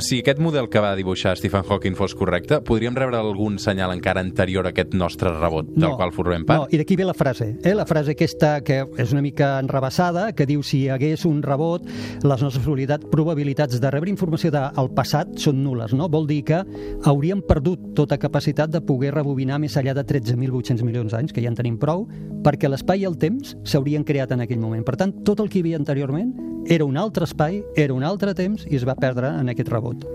Si 0.03 0.21
aquest 0.21 0.41
model 0.43 0.69
que 0.73 0.81
va 0.83 0.95
dibuixar 0.99 1.37
Stephen 1.41 1.65
Hawking 1.69 1.97
fos 1.99 2.15
correcte, 2.19 2.61
podríem 2.65 2.97
rebre 2.97 3.19
algun 3.21 3.59
senyal 3.63 3.93
encara 3.95 4.21
anterior 4.25 4.67
a 4.69 4.73
aquest 4.73 4.95
nostre 4.99 5.33
rebot, 5.35 5.69
del 5.77 5.97
qual 5.97 6.13
formem 6.13 6.43
No, 6.43 6.49
part? 6.49 6.73
i 6.75 6.81
d'aquí 6.81 6.97
ve 6.99 7.07
la 7.09 7.15
frase, 7.17 7.53
eh? 7.63 7.75
la 7.77 7.87
frase 7.89 8.15
aquesta 8.17 8.55
que 8.67 8.83
és 9.01 9.13
una 9.15 9.23
mica 9.25 9.55
enrebaçada, 9.63 10.31
que 10.37 10.47
diu 10.49 10.63
si 10.67 10.85
hi 10.85 10.89
hagués 10.93 11.25
un 11.29 11.43
rebot, 11.45 11.87
les 12.23 12.43
nostres 12.45 12.67
probabilitats 13.11 13.81
de 13.81 13.91
rebre 13.91 14.11
informació 14.11 14.51
del 14.55 14.91
passat 14.97 15.37
són 15.41 15.63
nules, 15.65 15.93
no? 15.97 16.09
Vol 16.13 16.27
dir 16.29 16.43
que 16.49 16.63
hauríem 17.09 17.43
perdut 17.47 17.93
tota 17.97 18.19
capacitat 18.21 18.71
de 18.73 18.83
poder 18.85 19.13
rebobinar 19.15 19.59
més 19.63 19.77
enllà 19.81 19.95
de 19.97 20.05
13.800 20.05 20.83
milions 20.87 21.13
d'anys, 21.13 21.33
que 21.33 21.43
ja 21.45 21.51
en 21.53 21.59
tenim 21.59 21.79
prou, 21.81 22.07
perquè 22.45 22.69
l'espai 22.71 23.03
i 23.03 23.07
el 23.09 23.17
temps 23.19 23.57
s'haurien 23.65 24.05
creat 24.05 24.33
en 24.35 24.43
aquell 24.45 24.61
moment. 24.61 24.85
Per 24.85 24.97
tant, 25.01 25.15
tot 25.25 25.41
el 25.41 25.49
que 25.49 25.61
hi 25.61 25.65
havia 25.67 25.81
anteriorment 25.81 26.35
era 26.67 26.85
un 26.85 26.97
altre 26.97 27.25
espai, 27.25 27.63
era 27.77 27.95
un 27.95 28.05
altre 28.05 28.35
temps 28.35 28.67
i 28.69 28.77
es 28.77 28.87
va 28.87 28.99
perdre 28.99 29.33
en 29.41 29.51
aquest 29.51 29.71
rebot. 29.73 30.07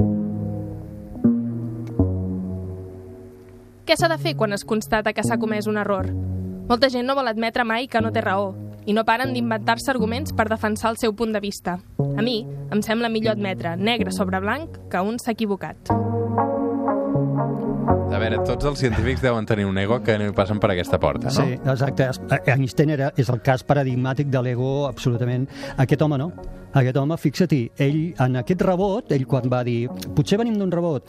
Què 3.88 3.96
s'ha 3.96 4.10
de 4.12 4.18
fer 4.20 4.36
quan 4.36 4.52
es 4.52 4.66
constata 4.68 5.14
que 5.16 5.24
s'ha 5.24 5.40
comès 5.40 5.68
un 5.72 5.80
error? 5.80 6.10
Molta 6.68 6.90
gent 6.92 7.08
no 7.08 7.16
vol 7.16 7.32
admetre 7.32 7.64
mai 7.64 7.88
que 7.88 8.02
no 8.04 8.12
té 8.12 8.24
raó 8.24 8.52
i 8.88 8.96
no 8.96 9.06
paren 9.08 9.34
d'inventar-se 9.36 9.92
arguments 9.92 10.36
per 10.36 10.50
defensar 10.52 10.92
el 10.92 11.00
seu 11.00 11.16
punt 11.16 11.32
de 11.36 11.44
vista. 11.44 11.80
A 12.00 12.24
mi 12.24 12.42
em 12.72 12.84
sembla 12.84 13.12
millor 13.12 13.36
admetre 13.36 13.76
negre 13.78 14.12
sobre 14.12 14.44
blanc 14.44 14.80
que 14.92 15.04
un 15.04 15.20
s'ha 15.20 15.36
equivocat. 15.36 15.96
A 18.18 18.20
veure, 18.20 18.40
tots 18.42 18.66
els 18.66 18.80
científics 18.82 19.22
deuen 19.22 19.46
tenir 19.46 19.68
un 19.70 19.76
ego 19.78 20.00
que 20.02 20.16
no 20.18 20.32
passen 20.34 20.58
per 20.58 20.72
aquesta 20.74 20.98
porta, 20.98 21.30
no? 21.30 21.34
Sí, 21.36 21.54
exacte. 21.54 22.08
Einstein 22.50 22.96
era, 22.96 23.12
és 23.14 23.30
el 23.30 23.44
cas 23.46 23.62
paradigmàtic 23.62 24.32
de 24.34 24.42
l'ego 24.42 24.72
absolutament. 24.88 25.46
Aquest 25.78 26.02
home 26.02 26.18
no. 26.18 26.32
Aquest 26.78 26.98
home, 27.02 27.16
fixa-t'hi, 27.18 27.62
ell 27.82 28.02
en 28.22 28.38
aquest 28.44 28.62
rebot, 28.62 29.10
ell 29.16 29.26
quan 29.30 29.48
va 29.50 29.64
dir 29.66 29.88
potser 30.14 30.38
venim 30.38 30.60
d'un 30.60 30.74
rebot, 30.74 31.08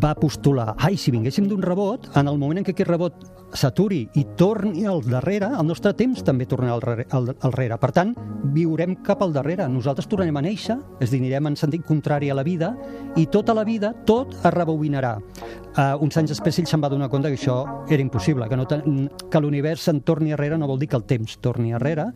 va 0.00 0.14
postular 0.16 0.70
ai, 0.78 0.96
si 0.96 1.12
vinguéssim 1.12 1.48
d'un 1.50 1.60
rebot, 1.64 2.08
en 2.16 2.30
el 2.30 2.38
moment 2.40 2.62
en 2.62 2.64
què 2.64 2.72
aquest 2.72 2.88
rebot 2.88 3.26
s'aturi 3.54 4.00
i 4.18 4.24
torni 4.38 4.86
al 4.88 5.02
darrere, 5.06 5.50
el 5.58 5.66
nostre 5.68 5.92
temps 5.94 6.24
també 6.26 6.46
tornarà 6.50 6.74
al, 6.78 7.04
al, 7.04 7.28
al 7.34 7.52
darrere. 7.54 7.78
Per 7.78 7.90
tant, 7.94 8.14
viurem 8.54 8.96
cap 9.06 9.22
al 9.22 9.34
darrere. 9.34 9.66
Nosaltres 9.70 10.08
tornarem 10.10 10.40
a 10.40 10.42
néixer, 10.44 10.76
és 10.98 11.08
a 11.08 11.12
dir, 11.12 11.20
anirem 11.22 11.52
en 11.52 11.58
sentit 11.58 11.84
contrari 11.86 12.30
a 12.30 12.38
la 12.38 12.44
vida, 12.46 12.72
i 13.20 13.26
tota 13.30 13.54
la 13.54 13.64
vida, 13.66 13.92
tot 14.08 14.34
es 14.40 14.54
rebobinarà. 14.54 15.14
Uh, 15.74 15.96
uns 16.04 16.16
anys 16.18 16.30
després 16.30 16.60
ell 16.60 16.68
se'n 16.70 16.82
va 16.82 16.90
donar 16.90 17.08
compte 17.10 17.30
que 17.32 17.38
això 17.38 17.56
era 17.90 18.02
impossible, 18.02 18.46
que, 18.50 18.58
no 18.58 18.66
que 19.30 19.40
l'univers 19.42 19.86
se'n 19.88 20.04
torni 20.06 20.30
enrere 20.30 20.58
no 20.58 20.68
vol 20.70 20.78
dir 20.78 20.86
que 20.92 20.98
el 20.98 21.06
temps 21.06 21.38
torni 21.42 21.74
enrere, 21.74 22.08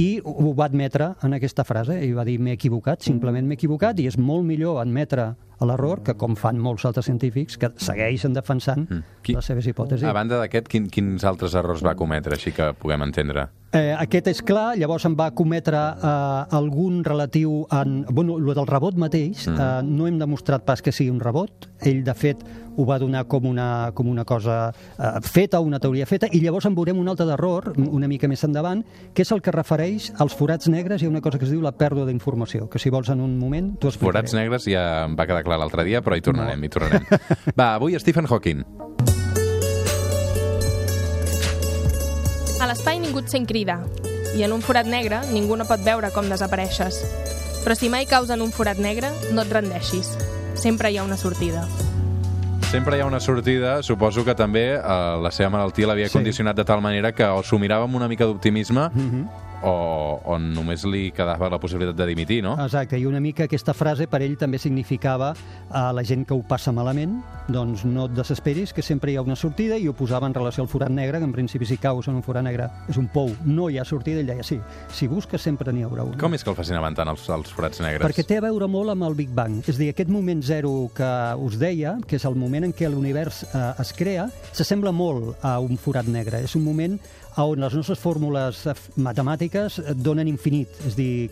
i 0.00 0.20
ho 0.24 0.52
va 0.56 0.68
admetre 0.70 1.10
en 1.24 1.36
aquesta 1.36 1.66
frase, 1.68 1.98
i 2.00 2.12
va 2.16 2.23
dir 2.24 2.38
m'he 2.40 2.56
equivocat, 2.56 3.02
simplement 3.04 3.46
m'he 3.46 3.58
equivocat, 3.58 3.98
i 4.00 4.08
és 4.10 4.18
molt 4.18 4.46
millor 4.46 4.80
admetre 4.82 5.34
l'error 5.60 6.02
que 6.02 6.14
com 6.18 6.34
fan 6.36 6.58
molts 6.58 6.84
altres 6.84 7.06
científics 7.06 7.58
que 7.58 7.70
segueixen 7.76 8.34
defensant 8.34 8.88
Mm. 8.90 9.02
Qui- 9.22 9.34
les 9.34 9.44
seves 9.44 9.66
hipòtesis. 9.66 10.04
A 10.04 10.12
banda 10.12 10.38
d'aquest, 10.38 10.66
quin, 10.68 10.88
quins 10.90 11.24
altres 11.24 11.54
errors 11.54 11.82
va 11.84 11.94
cometre, 11.94 12.34
així 12.34 12.52
que 12.52 12.72
puguem 12.74 13.02
entendre? 13.02 13.48
Eh, 13.74 13.92
aquest 13.98 14.28
és 14.30 14.42
clar, 14.42 14.76
llavors 14.78 15.04
en 15.08 15.16
va 15.18 15.30
cometre 15.34 15.76
eh, 15.76 16.56
algun 16.56 17.02
relatiu 17.02 17.66
en... 17.72 18.04
Bueno, 18.10 18.36
el 18.38 18.54
del 18.54 18.66
rebot 18.66 18.94
mateix, 18.96 19.48
mm. 19.48 19.56
eh, 19.58 19.82
no 19.82 20.06
hem 20.06 20.18
demostrat 20.18 20.64
pas 20.64 20.82
que 20.82 20.92
sigui 20.92 21.10
un 21.10 21.18
rebot. 21.20 21.70
Ell, 21.82 22.04
de 22.04 22.14
fet, 22.14 22.44
ho 22.76 22.84
va 22.86 22.98
donar 22.98 23.24
com 23.30 23.46
una, 23.46 23.90
com 23.94 24.08
una 24.10 24.24
cosa 24.24 24.72
eh, 24.98 25.20
feta, 25.22 25.60
una 25.60 25.80
teoria 25.80 26.06
feta, 26.06 26.28
i 26.30 26.40
llavors 26.42 26.66
en 26.66 26.74
veurem 26.74 26.98
un 26.98 27.08
altre 27.08 27.26
d'error, 27.26 27.72
una 27.78 28.08
mica 28.10 28.28
més 28.28 28.44
endavant, 28.44 28.84
que 29.14 29.22
és 29.22 29.32
el 29.32 29.42
que 29.42 29.50
refereix 29.54 30.12
als 30.18 30.34
forats 30.34 30.68
negres. 30.68 31.02
Ha 31.02 31.08
una 31.08 31.22
cosa 31.24 31.38
que 31.38 31.46
es 31.48 31.50
diu 31.50 31.62
la 31.62 31.72
pèrdua 31.72 32.06
d'informació, 32.06 32.68
que 32.70 32.78
si 32.78 32.90
vols 32.90 33.10
en 33.10 33.20
un 33.20 33.38
moment 33.38 33.74
t'ho 33.78 33.88
explicaré. 33.88 34.20
Forats 34.24 34.34
negres 34.34 34.68
ja 34.70 35.04
em 35.06 35.16
va 35.18 35.26
quedar 35.26 35.43
clar 35.44 35.58
l'altre 35.60 35.84
dia, 35.84 36.00
però 36.02 36.16
hi 36.16 36.24
tornarem, 36.24 36.64
hi 36.64 36.68
tornarem. 36.72 37.04
Va, 37.58 37.74
avui 37.76 37.94
Stephen 38.00 38.26
Hawking. 38.30 38.64
A 42.62 42.66
l'espai 42.70 42.98
ningú 43.02 43.20
et 43.20 43.28
sent 43.32 43.46
cridar, 43.48 43.80
i 44.34 44.42
en 44.46 44.52
un 44.54 44.62
forat 44.64 44.88
negre 44.88 45.20
ningú 45.34 45.56
no 45.60 45.66
pot 45.68 45.82
veure 45.84 46.10
com 46.14 46.28
desapareixes. 46.30 47.02
Però 47.64 47.74
si 47.76 47.88
mai 47.92 48.06
caus 48.08 48.30
en 48.32 48.42
un 48.44 48.52
forat 48.52 48.80
negre, 48.80 49.10
no 49.32 49.44
et 49.44 49.52
rendeixis. 49.52 50.14
Sempre 50.58 50.90
hi 50.92 50.98
ha 50.98 51.04
una 51.04 51.16
sortida. 51.20 51.64
Sempre 52.70 52.96
hi 52.98 53.00
ha 53.04 53.06
una 53.06 53.20
sortida, 53.20 53.76
suposo 53.86 54.24
que 54.26 54.34
també 54.34 54.64
eh, 54.74 54.80
la 55.22 55.30
seva 55.30 55.50
malaltia 55.54 55.86
l'havia 55.86 56.08
Sí. 56.08 56.16
condicionat 56.18 56.56
de 56.56 56.64
tal 56.64 56.80
manera 56.82 57.12
que 57.14 57.24
o 57.24 57.42
s'ho 57.42 57.58
mirava 57.58 57.84
amb 57.86 57.94
una 57.94 58.08
mica 58.08 58.24
d'optimisme 58.26 58.88
Mhm. 58.92 59.28
O, 59.64 60.20
o 60.24 60.38
només 60.38 60.84
li 60.88 61.08
quedava 61.14 61.48
la 61.50 61.58
possibilitat 61.60 61.96
de 61.96 62.06
dimitir, 62.10 62.40
no? 62.44 62.54
Exacte, 62.60 62.98
i 63.00 63.06
una 63.08 63.20
mica 63.24 63.48
aquesta 63.48 63.74
frase 63.76 64.06
per 64.10 64.20
ell 64.24 64.36
també 64.40 64.60
significava 64.60 65.32
a 65.70 65.86
la 65.96 66.04
gent 66.04 66.26
que 66.28 66.36
ho 66.36 66.42
passa 66.46 66.72
malament, 66.74 67.16
doncs 67.48 67.84
no 67.88 68.06
et 68.08 68.14
desesperis, 68.16 68.72
que 68.76 68.84
sempre 68.84 69.12
hi 69.12 69.16
ha 69.16 69.24
una 69.24 69.36
sortida, 69.36 69.78
i 69.80 69.88
ho 69.88 69.94
posava 69.96 70.28
en 70.28 70.36
relació 70.36 70.64
al 70.64 70.70
forat 70.72 70.92
negre, 70.92 71.20
que 71.20 71.28
en 71.28 71.34
principi 71.34 71.68
si 71.68 71.78
caus 71.80 72.08
en 72.08 72.18
un 72.20 72.24
forat 72.24 72.44
negre 72.44 72.68
és 72.90 72.98
un 73.00 73.08
pou, 73.12 73.32
no 73.44 73.68
hi 73.70 73.78
ha 73.80 73.86
sortida, 73.88 74.20
ell 74.20 74.30
deia 74.30 74.44
sí, 74.46 74.60
si 74.92 75.08
busques 75.08 75.42
sempre 75.42 75.72
n'hi 75.72 75.84
haurà 75.86 76.06
una. 76.06 76.20
Com 76.20 76.36
és 76.36 76.44
que 76.44 76.52
el 76.52 76.58
fascinaven 76.58 76.96
tant 76.98 77.10
els, 77.12 77.26
els 77.32 77.52
forats 77.54 77.80
negres? 77.84 78.04
Perquè 78.04 78.26
té 78.28 78.38
a 78.40 78.44
veure 78.46 78.68
molt 78.70 78.92
amb 78.94 79.08
el 79.08 79.16
Big 79.18 79.32
Bang. 79.34 79.62
És 79.64 79.76
a 79.76 79.80
dir, 79.80 79.90
aquest 79.94 80.12
moment 80.12 80.42
zero 80.44 80.72
que 80.96 81.10
us 81.44 81.58
deia, 81.60 81.96
que 82.08 82.18
és 82.20 82.28
el 82.28 82.38
moment 82.38 82.68
en 82.68 82.74
què 82.76 82.90
l'univers 82.92 83.44
eh, 83.48 83.66
es 83.82 83.92
crea, 83.96 84.28
s'assembla 84.52 84.92
molt 84.94 85.44
a 85.44 85.56
un 85.62 85.80
forat 85.80 86.08
negre. 86.10 86.44
És 86.44 86.56
un 86.58 86.64
moment 86.66 86.98
on 87.36 87.60
les 87.60 87.74
nostres 87.74 87.98
fórmules 87.98 88.60
eh, 88.66 88.74
matemàtiques 88.96 89.80
et 89.82 90.02
donen 90.02 90.28
infinit, 90.30 90.70
és 90.86 90.96
dir, 90.98 91.30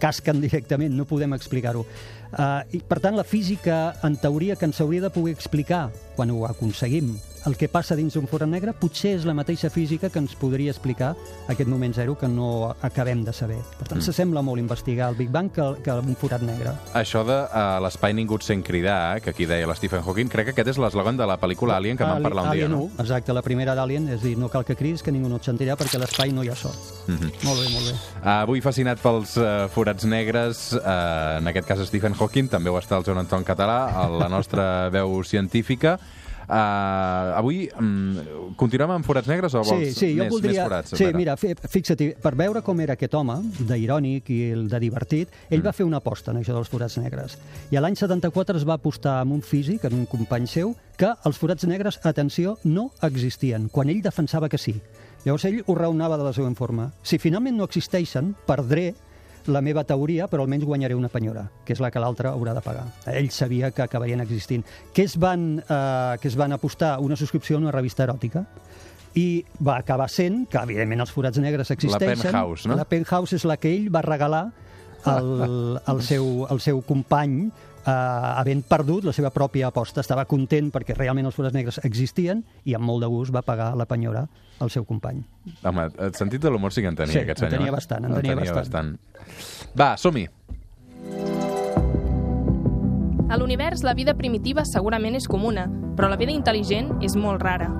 casquen 0.00 0.40
directament, 0.40 0.94
no 0.96 1.08
podem 1.08 1.34
explicar-ho. 1.36 1.84
Uh, 2.32 2.62
i, 2.72 2.80
per 2.80 3.00
tant, 3.04 3.16
la 3.18 3.26
física, 3.28 3.92
en 4.06 4.16
teoria, 4.16 4.56
que 4.56 4.64
ens 4.70 4.80
hauria 4.80 5.04
de 5.04 5.12
poder 5.12 5.36
explicar 5.36 5.90
quan 6.16 6.32
ho 6.32 6.46
aconseguim, 6.48 7.12
el 7.46 7.56
que 7.56 7.68
passa 7.68 7.96
dins 7.98 8.14
d'un 8.14 8.28
forat 8.30 8.48
negre, 8.50 8.74
potser 8.78 9.16
és 9.16 9.24
la 9.26 9.34
mateixa 9.34 9.70
física 9.72 10.10
que 10.12 10.20
ens 10.22 10.34
podria 10.38 10.70
explicar 10.70 11.12
aquest 11.50 11.68
moment 11.70 11.94
zero 11.94 12.14
que 12.18 12.28
no 12.30 12.70
acabem 12.86 13.24
de 13.26 13.34
saber. 13.34 13.58
Per 13.78 13.88
tant, 13.88 13.98
mm. 13.98 14.06
s'assembla 14.06 14.42
molt 14.46 14.62
investigar 14.62 15.10
el 15.10 15.18
Big 15.18 15.32
Bang 15.34 15.50
que, 15.52 15.66
que 15.82 15.96
un 15.98 16.16
forat 16.18 16.44
negre. 16.46 16.74
Això 16.98 17.24
de 17.26 17.38
a 17.50 17.80
l'espai 17.82 18.14
ningú 18.14 18.38
sent 18.42 18.62
cridar, 18.66 19.20
que 19.22 19.32
aquí 19.34 19.46
deia 19.46 19.66
la 19.68 19.76
Stephen 19.78 20.04
Hawking, 20.04 20.30
crec 20.32 20.50
que 20.50 20.54
aquest 20.54 20.74
és 20.74 20.80
l'eslògan 20.82 21.18
de 21.18 21.26
la 21.28 21.38
pel·lícula 21.40 21.76
Alien 21.76 21.98
que 21.98 22.06
vam 22.06 22.22
parlar 22.22 22.46
un 22.46 22.52
dia, 22.52 22.66
Alien 22.66 22.74
no? 22.76 22.84
1, 22.92 23.02
exacte, 23.02 23.34
la 23.34 23.42
primera 23.42 23.74
d'Alien, 23.78 24.08
és 24.14 24.22
dir, 24.22 24.36
no 24.38 24.50
cal 24.52 24.66
que 24.68 24.78
cridis, 24.78 25.02
que 25.02 25.14
ningú 25.14 25.30
no 25.30 25.42
et 25.42 25.50
sentirà 25.50 25.76
perquè 25.78 26.00
l'espai 26.00 26.32
no 26.32 26.46
hi 26.46 26.52
ha 26.52 26.56
so. 26.56 26.70
Mm 27.06 27.18
-hmm. 27.18 27.30
Molt 27.42 27.60
bé, 27.60 27.68
molt 27.74 27.86
bé. 27.90 27.94
Avui 28.22 28.60
fascinat 28.60 29.00
pels 29.02 29.36
uh, 29.42 29.66
forats 29.74 30.06
negres, 30.08 30.70
uh, 30.78 31.36
en 31.42 31.50
aquest 31.52 31.66
cas 31.68 31.82
Stephen 31.90 32.14
Hawking, 32.18 32.48
també 32.48 32.70
ho 32.72 32.78
està 32.80 32.96
el 32.98 33.04
Joan 33.04 33.18
Anton 33.26 33.44
Català, 33.44 33.80
a 33.92 34.08
la 34.08 34.28
nostra 34.32 34.88
veu 34.94 35.20
científica. 35.26 35.98
Uh, 36.42 37.38
avui 37.38 37.58
um, 37.78 38.16
continuem 38.58 38.90
amb 38.96 39.06
forats 39.06 39.28
negres 39.30 39.54
o 39.54 39.60
vols 39.62 39.70
Sí, 39.70 39.92
sí, 39.94 40.08
jo 40.16 40.24
més, 40.24 40.32
voldria... 40.34 40.52
més 40.56 40.66
forats? 40.66 40.94
sí, 40.98 41.06
mira, 41.14 41.36
fi- 41.38 41.54
fixa't, 41.70 42.02
per 42.20 42.32
veure 42.36 42.60
com 42.66 42.80
era 42.82 42.96
aquest 42.98 43.14
home, 43.14 43.36
d'irònic 43.70 44.28
i 44.34 44.38
el 44.56 44.66
de 44.68 44.80
divertit, 44.82 45.30
ell 45.48 45.60
Mm. 45.62 45.66
va 45.68 45.72
fer 45.72 45.86
una 45.86 46.00
aposta 46.02 46.32
en 46.34 46.40
això 46.42 46.52
dels 46.56 46.68
forats 46.68 46.98
negres. 46.98 47.38
I 47.70 47.78
a 47.78 47.80
l'any 47.84 47.94
74 47.96 48.58
es 48.58 48.66
va 48.68 48.74
apostar 48.74 49.20
amb 49.22 49.32
un 49.38 49.40
físic, 49.46 49.84
en 49.88 49.94
un 50.00 50.04
company 50.10 50.46
seu, 50.50 50.74
que 50.98 51.12
els 51.24 51.38
forats 51.38 51.64
negres, 51.64 52.00
atenció, 52.02 52.58
no 52.64 52.90
existien, 53.02 53.68
quan 53.70 53.88
ell 53.88 54.02
defensava 54.02 54.48
que 54.50 54.58
sí. 54.58 54.74
Llavors 55.24 55.44
ell 55.46 55.62
ho 55.64 55.74
raonava 55.78 56.18
de 56.18 56.24
la 56.26 56.32
següent 56.34 56.56
forma. 56.58 56.90
Si 57.06 57.16
finalment 57.22 57.56
no 57.56 57.64
existeixen, 57.70 58.34
perdré 58.44 58.90
la 59.50 59.62
meva 59.64 59.84
teoria, 59.88 60.28
però 60.30 60.44
almenys 60.44 60.66
guanyaré 60.68 60.94
una 60.94 61.10
penyora, 61.12 61.46
que 61.66 61.74
és 61.74 61.80
la 61.82 61.90
que 61.90 62.02
l'altre 62.02 62.30
haurà 62.30 62.54
de 62.54 62.62
pagar. 62.64 62.84
Ell 63.10 63.30
sabia 63.34 63.72
que 63.74 63.82
acabarien 63.84 64.22
existint. 64.24 64.64
Què 64.94 65.06
es 65.08 65.16
van, 65.20 65.62
eh, 65.62 66.16
que 66.22 66.28
es 66.28 66.36
van 66.38 66.52
apostar? 66.52 66.98
Una 67.00 67.16
subscripció 67.16 67.56
a 67.56 67.60
una 67.60 67.74
revista 67.74 68.04
eròtica 68.04 68.44
i 69.18 69.44
va 69.60 69.76
acabar 69.78 70.08
sent 70.08 70.46
que, 70.48 70.60
evidentment, 70.62 71.02
els 71.04 71.12
forats 71.12 71.38
negres 71.42 71.70
existeixen. 71.74 72.22
Penthouse, 72.22 72.68
no? 72.68 72.76
La 72.78 72.86
Penthouse 72.88 73.36
és 73.36 73.44
la 73.48 73.58
que 73.60 73.72
ell 73.72 73.90
va 73.92 74.04
regalar 74.04 74.46
al, 75.04 75.80
al, 75.84 76.02
seu, 76.06 76.46
al 76.48 76.60
seu 76.62 76.80
company 76.86 77.50
eh, 77.86 77.90
havent 77.90 78.62
perdut 78.68 79.04
la 79.04 79.12
seva 79.12 79.30
pròpia 79.30 79.68
aposta. 79.68 80.00
Estava 80.00 80.24
content 80.24 80.70
perquè 80.72 80.94
realment 80.96 81.26
els 81.26 81.34
forats 81.34 81.54
negres 81.54 81.80
existien 81.84 82.44
i 82.64 82.74
amb 82.74 82.84
molt 82.84 83.02
de 83.02 83.08
gust 83.12 83.34
va 83.34 83.42
pagar 83.42 83.74
la 83.76 83.86
penyora 83.86 84.26
al 84.60 84.70
seu 84.70 84.84
company. 84.84 85.22
Home, 85.64 85.88
el 85.98 86.14
sentit 86.14 86.40
de 86.42 86.50
l'humor 86.50 86.72
sí 86.72 86.82
que 86.82 86.88
en 86.88 86.96
tenia, 86.96 87.12
Sí, 87.12 87.18
aquest 87.18 87.42
en 87.42 87.48
senyor. 87.50 87.58
tenia 87.58 87.72
bastant, 87.72 88.04
en 88.04 88.12
El 88.12 88.22
tenia 88.22 88.36
bastant. 88.54 88.96
bastant. 88.96 89.72
Va, 89.78 89.96
som-hi. 89.96 90.28
A 93.32 93.36
l'univers, 93.38 93.82
la 93.82 93.94
vida 93.94 94.12
primitiva 94.14 94.64
segurament 94.68 95.14
és 95.16 95.26
comuna, 95.26 95.64
però 95.96 96.10
la 96.12 96.16
vida 96.20 96.32
intel·ligent 96.32 96.98
és 97.02 97.16
molt 97.16 97.40
rara. 97.42 97.70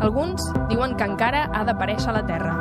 Alguns 0.00 0.44
diuen 0.70 0.94
que 0.96 1.04
encara 1.04 1.48
ha 1.52 1.64
d'aparèixer 1.66 2.08
a 2.10 2.12
la 2.12 2.26
Terra. 2.26 2.54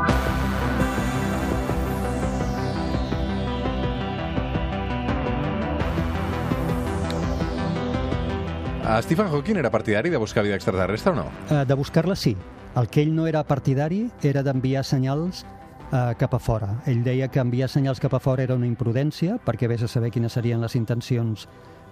Stephen 8.99 9.27
Hawking 9.27 9.57
era 9.57 9.71
partidari 9.71 10.09
de 10.09 10.17
buscar 10.17 10.43
vida 10.43 10.55
extraterrestre 10.55 11.11
o 11.11 11.15
no? 11.15 11.25
Eh, 11.49 11.65
de 11.65 11.73
buscar-la, 11.73 12.15
sí. 12.15 12.35
El 12.75 12.87
que 12.87 13.01
ell 13.01 13.13
no 13.15 13.27
era 13.27 13.43
partidari 13.43 14.09
era 14.23 14.43
d'enviar 14.43 14.83
senyals 14.83 15.45
eh, 15.91 16.13
cap 16.17 16.33
a 16.33 16.39
fora. 16.39 16.71
Ell 16.87 17.03
deia 17.03 17.27
que 17.27 17.39
enviar 17.39 17.69
senyals 17.69 17.99
cap 17.99 18.15
a 18.15 18.19
fora 18.19 18.43
era 18.43 18.55
una 18.55 18.67
imprudència, 18.67 19.37
perquè 19.45 19.69
vés 19.71 19.83
a 19.83 19.89
saber 19.91 20.11
quines 20.11 20.33
serien 20.33 20.61
les 20.63 20.75
intencions 20.79 21.47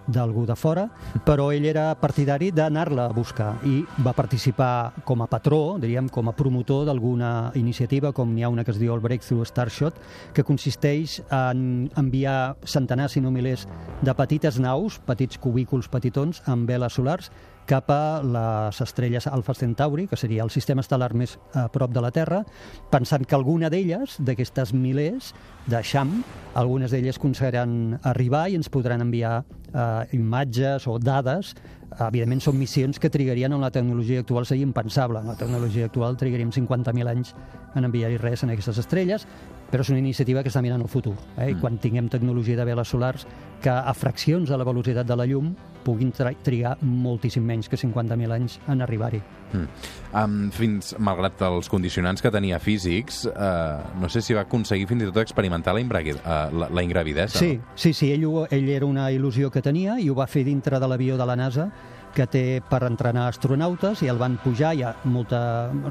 d'algú 0.07 0.45
de 0.47 0.55
fora, 0.55 0.87
però 1.25 1.49
ell 1.53 1.65
era 1.69 1.91
partidari 1.99 2.51
d'anar-la 2.55 3.09
a 3.09 3.13
buscar 3.13 3.51
i 3.67 3.81
va 4.05 4.13
participar 4.17 5.03
com 5.05 5.21
a 5.21 5.27
patró, 5.29 5.77
diríem, 5.81 6.09
com 6.09 6.29
a 6.29 6.35
promotor 6.35 6.85
d'alguna 6.87 7.51
iniciativa, 7.59 8.13
com 8.13 8.33
n'hi 8.33 8.43
ha 8.43 8.49
una 8.49 8.63
que 8.63 8.71
es 8.71 8.79
diu 8.81 8.93
el 8.95 9.03
Breakthrough 9.03 9.45
Starshot, 9.45 9.99
que 10.33 10.45
consisteix 10.47 11.19
en 11.29 11.89
enviar 11.99 12.55
centenars, 12.65 13.13
si 13.13 13.21
no 13.21 13.31
milers, 13.31 13.67
de 14.01 14.15
petites 14.15 14.59
naus, 14.59 14.99
petits 15.05 15.39
cubículs 15.41 15.89
petitons, 15.91 16.43
amb 16.47 16.69
veles 16.69 16.93
solars, 16.93 17.31
cap 17.69 17.91
a 17.93 18.21
les 18.25 18.81
estrelles 18.81 19.27
Alpha 19.29 19.53
Centauri, 19.53 20.07
que 20.09 20.17
seria 20.17 20.41
el 20.41 20.49
sistema 20.49 20.81
estel·lar 20.81 21.11
més 21.13 21.35
a 21.53 21.67
prop 21.69 21.93
de 21.93 22.01
la 22.01 22.09
Terra, 22.09 22.41
pensant 22.89 23.27
que 23.29 23.37
alguna 23.37 23.69
d'elles, 23.69 24.15
d'aquestes 24.25 24.73
milers 24.73 25.33
de 25.69 25.81
Xam, 25.85 26.23
algunes 26.57 26.89
d'elles 26.89 27.19
aconseguiran 27.21 27.99
arribar 28.09 28.47
i 28.49 28.57
ens 28.57 28.71
podran 28.73 29.05
enviar 29.05 29.43
eh, 29.43 30.17
imatges 30.17 30.87
o 30.89 30.97
dades. 30.97 31.53
Evidentment 31.97 32.41
són 32.43 32.57
missions 32.59 32.99
que 33.01 33.09
trigarien 33.09 33.53
en 33.53 33.61
la 33.61 33.71
tecnologia 33.71 34.19
actual, 34.21 34.45
seria 34.45 34.63
impensable. 34.67 35.19
En 35.19 35.27
la 35.27 35.35
tecnologia 35.39 35.85
actual 35.89 36.17
trigaríem 36.17 36.51
50.000 36.53 37.09
anys 37.09 37.33
en 37.75 37.85
enviar-hi 37.89 38.17
res 38.21 38.43
en 38.45 38.53
aquestes 38.53 38.77
estrelles, 38.81 39.25
però 39.69 39.81
és 39.85 39.89
una 39.93 39.99
iniciativa 40.01 40.41
que 40.43 40.49
està 40.49 40.61
mirant 40.65 40.81
el 40.81 40.89
futur. 40.89 41.15
Eh? 41.37 41.51
I 41.51 41.57
quan 41.61 41.77
tinguem 41.81 42.07
tecnologia 42.09 42.57
de 42.57 42.65
veles 42.65 42.87
solars 42.89 43.25
que 43.61 43.69
a 43.73 43.93
fraccions 43.93 44.49
de 44.49 44.57
la 44.57 44.65
velocitat 44.65 45.05
de 45.05 45.15
la 45.19 45.25
llum 45.29 45.51
puguin 45.83 46.11
tri- 46.11 46.35
trigar 46.43 46.77
moltíssim 46.81 47.43
menys 47.45 47.69
que 47.69 47.77
50.000 47.79 48.31
anys 48.35 48.59
en 48.67 48.81
arribar-hi. 48.81 49.21
Mm. 49.49 49.67
Um, 50.13 50.33
fins, 50.53 50.91
malgrat 51.01 51.39
els 51.47 51.69
condicionants 51.71 52.21
que 52.21 52.29
tenia 52.33 52.59
físics, 52.61 53.23
uh, 53.29 53.81
no 54.01 54.09
sé 54.09 54.21
si 54.21 54.35
va 54.37 54.43
aconseguir 54.45 54.85
fins 54.89 55.01
i 55.03 55.07
tot 55.09 55.17
experimentar 55.23 55.73
la, 55.73 55.81
uh, 55.81 56.35
la, 56.53 56.67
la 56.69 56.83
ingravidesa. 56.83 57.39
Sí, 57.39 57.55
No? 57.57 57.71
sí, 57.75 57.93
sí, 57.93 58.11
ell, 58.13 58.25
ho, 58.25 58.45
ell 58.51 58.69
era 58.69 58.85
una 58.85 59.07
il·lusió 59.11 59.49
que 59.49 59.61
tenia 59.65 59.97
i 59.99 60.09
ho 60.09 60.15
va 60.15 60.27
fer 60.27 60.43
dintre 60.45 60.79
de 60.79 60.87
l'avió 60.87 61.17
de 61.17 61.25
la 61.25 61.35
NASA 61.35 61.69
que 62.15 62.27
té 62.27 62.45
per 62.69 62.83
entrenar 62.87 63.27
astronautes 63.29 64.03
i 64.03 64.09
el 64.11 64.19
van 64.21 64.39
pujar, 64.43 64.73
hi 64.75 64.83
ha 64.83 64.95
molt 65.09 65.33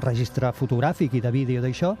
registre 0.03 0.51
fotogràfic 0.55 1.15
i 1.15 1.23
de 1.23 1.31
vídeo 1.33 1.63
d'això, 1.63 1.95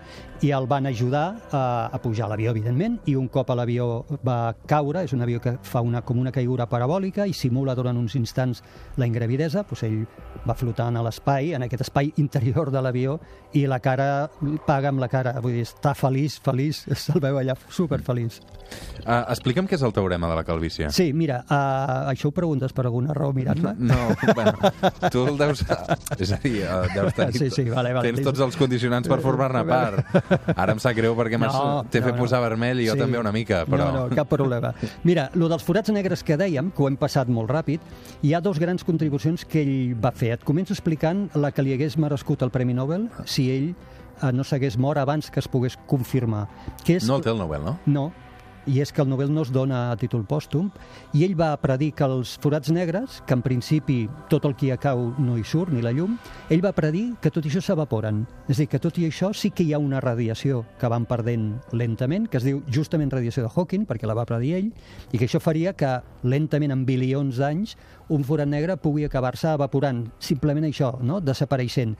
i 0.45 0.53
el 0.55 0.67
van 0.69 0.87
ajudar 0.89 1.25
a 1.51 1.69
a, 1.91 1.99
pujar 2.01 2.25
a 2.25 2.29
l'avió, 2.29 2.51
evidentment, 2.51 2.99
i 3.09 3.15
un 3.15 3.27
cop 3.31 3.49
a 3.51 3.57
l'avió 3.57 4.05
va 4.25 4.53
caure, 4.69 5.03
és 5.05 5.13
un 5.13 5.23
avió 5.25 5.41
que 5.41 5.55
fa 5.63 5.81
una, 5.85 6.01
com 6.05 6.19
una 6.19 6.33
caiguda 6.35 6.67
parabòlica 6.69 7.27
i 7.27 7.33
simula 7.33 7.75
durant 7.77 7.97
uns 7.97 8.15
instants 8.19 8.63
la 8.97 9.07
ingravidesa, 9.09 9.63
doncs 9.67 9.83
ell 9.87 9.99
va 10.47 10.55
flotant 10.57 10.97
a 10.97 11.03
l'espai, 11.05 11.53
en 11.57 11.65
aquest 11.65 11.85
espai 11.87 12.13
interior 12.21 12.71
de 12.71 12.83
l'avió, 12.83 13.19
i 13.53 13.65
la 13.69 13.79
cara, 13.83 14.29
paga 14.67 14.91
amb 14.93 15.01
la 15.01 15.09
cara, 15.11 15.35
vull 15.43 15.57
dir, 15.57 15.65
està 15.67 15.95
feliç, 15.97 16.39
feliç, 16.45 16.85
se'l 17.03 17.21
veu 17.23 17.39
allà 17.41 17.57
superfeliç. 17.69 18.41
Uh, 18.99 19.23
explica'm 19.31 19.67
què 19.69 19.77
és 19.79 19.83
el 19.85 19.93
teorema 19.95 20.29
de 20.29 20.37
la 20.37 20.45
calvície. 20.45 20.91
Sí, 20.93 21.09
mira, 21.17 21.41
uh, 21.47 22.09
això 22.11 22.29
ho 22.29 22.35
preguntes 22.35 22.75
per 22.75 22.85
alguna 22.85 23.15
raó 23.17 23.33
mirant-me? 23.33 23.73
No, 23.79 24.08
bueno, 24.37 24.53
tu 25.11 25.25
el 25.27 25.37
deus... 25.39 25.63
És 26.19 26.31
a 26.35 26.39
dir, 26.43 26.63
uh, 26.65 26.85
deus 26.93 27.13
tenir... 27.17 27.37
Sí, 27.39 27.49
sí, 27.53 27.65
vale, 27.69 27.93
vale. 27.95 28.11
Tens 28.11 28.25
tots 28.25 28.41
els 28.45 28.57
condicionants 28.59 29.07
per 29.09 29.19
formar-ne 29.23 29.63
part. 29.67 30.55
Ara 30.55 30.73
em 30.75 30.81
sap 30.81 30.95
greu 30.97 31.15
perquè 31.17 31.39
No, 31.39 31.83
t'he 31.89 32.01
no, 32.01 32.07
fet 32.09 32.15
no. 32.15 32.21
posar 32.23 32.41
vermell 32.43 32.81
i 32.83 32.87
jo 32.89 32.95
Sí. 32.97 33.03
també 33.03 33.19
una 33.21 33.31
mica, 33.35 33.63
però... 33.69 33.89
No, 33.91 34.05
no, 34.09 34.15
cap 34.15 34.29
problema. 34.29 34.73
Mira, 35.07 35.29
lo 35.35 35.47
dels 35.51 35.63
forats 35.63 35.89
negres 35.95 36.23
que 36.23 36.37
dèiem, 36.39 36.71
que 36.75 36.83
ho 36.83 36.87
hem 36.89 36.97
passat 36.99 37.29
molt 37.31 37.49
ràpid, 37.51 37.79
hi 38.21 38.33
ha 38.33 38.41
dos 38.41 38.59
grans 38.59 38.83
contribucions 38.83 39.45
que 39.45 39.61
ell 39.63 39.95
va 39.99 40.11
fer. 40.11 40.33
Et 40.37 40.43
començo 40.45 40.73
explicant 40.75 41.27
la 41.35 41.51
que 41.51 41.63
li 41.65 41.73
hagués 41.75 41.97
merescut 41.97 42.41
el 42.45 42.51
Premi 42.51 42.73
Nobel 42.77 43.07
si 43.25 43.49
ell 43.53 43.69
eh, 43.71 44.31
no 44.35 44.43
s'hagués 44.43 44.77
mort 44.77 44.99
abans 44.99 45.29
que 45.31 45.39
es 45.39 45.47
pogués 45.47 45.77
confirmar. 45.87 46.47
Que 46.85 46.97
és... 46.99 47.07
No 47.07 47.17
el 47.19 47.23
té 47.25 47.31
el 47.31 47.37
Nobel, 47.39 47.63
no? 47.65 47.77
No, 47.85 48.09
i 48.69 48.79
és 48.83 48.91
que 48.93 49.01
el 49.01 49.09
Nobel 49.09 49.31
no 49.33 49.41
es 49.41 49.49
dona 49.51 49.89
a 49.89 49.97
títol 49.97 50.21
pòstum, 50.29 50.69
i 51.17 51.23
ell 51.25 51.33
va 51.37 51.49
predir 51.57 51.89
que 51.97 52.05
els 52.05 52.35
forats 52.41 52.69
negres, 52.73 53.19
que 53.25 53.33
en 53.33 53.41
principi 53.41 54.03
tot 54.29 54.45
el 54.45 54.53
que 54.55 54.69
hi 54.69 54.77
cau 54.81 55.09
no 55.17 55.37
hi 55.39 55.43
surt, 55.43 55.73
ni 55.73 55.81
la 55.81 55.93
llum, 55.95 56.19
ell 56.53 56.61
va 56.61 56.73
predir 56.77 57.15
que 57.21 57.31
tot 57.33 57.47
això 57.49 57.63
s'evaporen. 57.65 58.21
És 58.47 58.59
a 58.59 58.61
dir, 58.61 58.69
que 58.69 58.81
tot 58.81 58.97
i 59.01 59.07
això 59.09 59.31
sí 59.33 59.49
que 59.49 59.65
hi 59.65 59.73
ha 59.73 59.81
una 59.81 60.01
radiació 60.03 60.61
que 60.79 60.91
van 60.91 61.07
perdent 61.09 61.51
lentament, 61.73 62.29
que 62.29 62.37
es 62.37 62.45
diu 62.45 62.61
justament 62.69 63.11
radiació 63.11 63.43
de 63.45 63.49
Hawking, 63.49 63.87
perquè 63.89 64.09
la 64.09 64.17
va 64.17 64.27
predir 64.29 64.55
ell, 64.59 64.69
i 65.11 65.17
que 65.17 65.25
això 65.25 65.41
faria 65.41 65.73
que 65.73 65.97
lentament, 66.23 66.75
en 66.75 66.85
bilions 66.85 67.41
d'anys, 67.41 67.75
un 68.09 68.23
forat 68.27 68.49
negre 68.49 68.77
pugui 68.81 69.05
acabar-se 69.07 69.53
evaporant. 69.55 70.03
Simplement 70.19 70.67
això, 70.67 70.93
no? 71.01 71.19
desapareixent. 71.23 71.95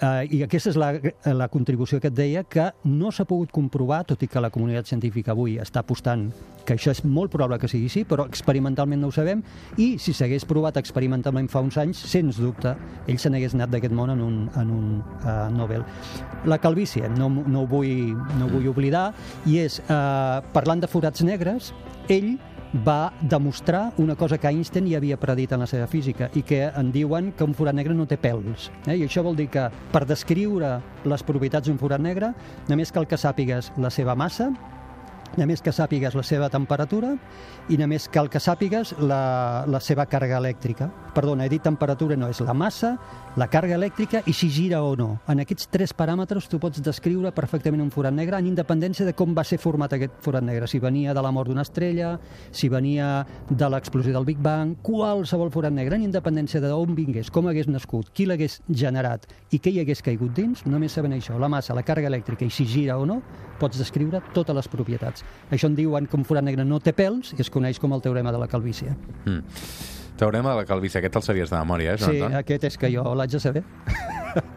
Uh, 0.00 0.22
I 0.28 0.42
aquesta 0.46 0.72
és 0.72 0.80
la, 0.80 0.92
la 1.32 1.48
contribució 1.52 2.00
que 2.00 2.10
et 2.12 2.16
deia, 2.16 2.44
que 2.44 2.70
no 2.88 3.12
s'ha 3.12 3.26
pogut 3.28 3.52
comprovar, 3.54 4.02
tot 4.08 4.22
i 4.22 4.30
que 4.30 4.42
la 4.42 4.50
comunitat 4.54 4.90
científica 4.90 5.36
avui 5.36 5.58
està 5.62 5.82
apostant 5.82 6.30
que 6.62 6.76
això 6.76 6.92
és 6.94 7.02
molt 7.04 7.32
probable 7.32 7.58
que 7.58 7.70
sigui 7.70 7.88
així, 7.90 8.04
però 8.08 8.26
experimentalment 8.28 9.00
no 9.02 9.10
ho 9.10 9.14
sabem, 9.14 9.42
i 9.82 9.96
si 10.02 10.14
s'hagués 10.16 10.46
provat 10.48 10.78
experimentalment 10.80 11.48
fa 11.50 11.62
uns 11.64 11.78
anys, 11.80 12.02
sens 12.12 12.38
dubte, 12.42 12.74
ell 13.06 13.18
se 13.18 13.32
n'hagués 13.32 13.56
anat 13.58 13.72
d'aquest 13.72 13.94
món 13.96 14.14
en 14.14 14.22
un, 14.22 14.38
en 14.60 14.70
un 14.70 14.86
uh, 15.02 15.48
Nobel. 15.54 15.84
La 16.46 16.60
calvície, 16.62 17.08
no, 17.18 17.28
no, 17.28 17.64
ho 17.64 17.66
vull, 17.70 18.14
no 18.38 18.46
ho 18.46 18.52
vull 18.54 18.70
oblidar, 18.72 19.08
i 19.46 19.58
és, 19.64 19.80
uh, 19.88 20.40
parlant 20.54 20.82
de 20.82 20.90
forats 20.90 21.26
negres, 21.26 21.72
ell 22.10 22.34
va 22.72 23.12
demostrar 23.20 23.92
una 23.98 24.16
cosa 24.16 24.38
que 24.38 24.48
Einstein 24.48 24.88
ja 24.88 24.96
havia 24.96 25.18
predit 25.20 25.52
en 25.52 25.60
la 25.60 25.68
seva 25.68 25.86
física 25.86 26.30
i 26.34 26.42
que 26.42 26.64
en 26.68 26.92
diuen 26.92 27.32
que 27.36 27.44
un 27.44 27.54
forat 27.54 27.76
negre 27.76 27.94
no 27.94 28.06
té 28.08 28.16
pèls. 28.16 28.70
Eh? 28.86 28.96
I 28.96 29.04
això 29.04 29.22
vol 29.22 29.36
dir 29.36 29.50
que 29.52 29.68
per 29.92 30.06
descriure 30.08 30.78
les 31.04 31.22
propietats 31.22 31.68
d'un 31.68 31.80
forat 31.80 32.00
negre 32.00 32.32
només 32.70 32.92
cal 32.92 33.06
que 33.06 33.20
sàpigues 33.20 33.72
la 33.76 33.90
seva 33.92 34.16
massa, 34.16 34.50
només 35.36 35.62
que 35.64 35.72
sàpigues 35.72 36.16
la 36.16 36.24
seva 36.26 36.48
temperatura 36.52 37.14
i 37.72 37.78
només 37.80 38.08
cal 38.12 38.28
que 38.32 38.40
sàpigues 38.40 38.94
la, 39.00 39.64
la 39.68 39.80
seva 39.80 40.06
càrrega 40.08 40.40
elèctrica. 40.40 40.90
Perdona, 41.14 41.46
he 41.46 41.52
dit 41.52 41.62
temperatura, 41.64 42.16
no, 42.16 42.28
és 42.32 42.40
la 42.44 42.56
massa, 42.56 42.96
la 43.40 43.46
càrrega 43.48 43.78
elèctrica 43.78 44.20
i 44.28 44.34
si 44.36 44.50
gira 44.52 44.82
o 44.84 44.92
no. 44.98 45.08
En 45.30 45.40
aquests 45.40 45.70
tres 45.72 45.94
paràmetres 45.96 46.48
tu 46.52 46.58
pots 46.60 46.82
descriure 46.84 47.32
perfectament 47.32 47.80
un 47.80 47.90
forat 47.94 48.12
negre 48.12 48.36
en 48.36 48.50
independència 48.50 49.06
de 49.08 49.14
com 49.16 49.32
va 49.36 49.44
ser 49.48 49.56
format 49.62 49.94
aquest 49.96 50.18
forat 50.24 50.44
negre. 50.44 50.68
Si 50.68 50.80
venia 50.82 51.14
de 51.16 51.22
la 51.24 51.30
mort 51.32 51.48
d'una 51.48 51.64
estrella, 51.64 52.18
si 52.50 52.68
venia 52.68 53.24
de 53.48 53.70
l'explosió 53.72 54.12
del 54.12 54.28
Big 54.28 54.42
Bang, 54.42 54.76
qualsevol 54.84 55.52
forat 55.54 55.72
negre, 55.72 55.96
en 55.96 56.04
independència 56.10 56.60
d'on 56.60 56.92
vingués, 56.98 57.30
com 57.32 57.48
hagués 57.48 57.70
nascut, 57.72 58.12
qui 58.12 58.28
l'hagués 58.28 58.60
generat 58.68 59.24
i 59.50 59.62
què 59.62 59.72
hi 59.72 59.80
hagués 59.80 60.04
caigut 60.04 60.36
dins, 60.36 60.66
només 60.66 60.92
sabent 60.92 61.16
això, 61.16 61.38
la 61.40 61.48
massa, 61.48 61.76
la 61.76 61.86
càrrega 61.86 62.12
elèctrica 62.12 62.44
i 62.44 62.52
si 62.52 62.68
gira 62.68 62.98
o 63.00 63.08
no, 63.08 63.22
pots 63.62 63.80
descriure 63.80 64.20
totes 64.36 64.56
les 64.56 64.68
propietats. 64.68 65.24
Això 65.50 65.72
en 65.72 65.78
diuen 65.78 66.06
que 66.06 66.20
un 66.20 66.28
forat 66.28 66.44
negre 66.44 66.68
no 66.68 66.82
té 66.84 66.92
pèls 66.92 67.32
i 67.32 67.40
es 67.40 67.50
coneix 67.52 67.80
com 67.80 67.96
el 67.96 68.04
teorema 68.04 68.32
de 68.34 68.44
la 68.44 68.50
calvície. 68.50 68.92
Mm. 69.24 70.01
Teorema 70.22 70.52
de 70.54 70.60
la 70.62 70.66
calvície, 70.68 71.00
aquest 71.02 71.16
el 71.18 71.24
sabies 71.26 71.50
de 71.50 71.58
memòria, 71.58 71.94
eh, 71.96 71.98
Joan 71.98 72.12
Sí, 72.14 72.20
Anton? 72.22 72.38
aquest 72.44 72.64
és 72.70 72.78
que 72.78 72.92
jo 72.94 73.02
l'haig 73.18 73.34
de 73.34 73.40
saber. 73.42 73.64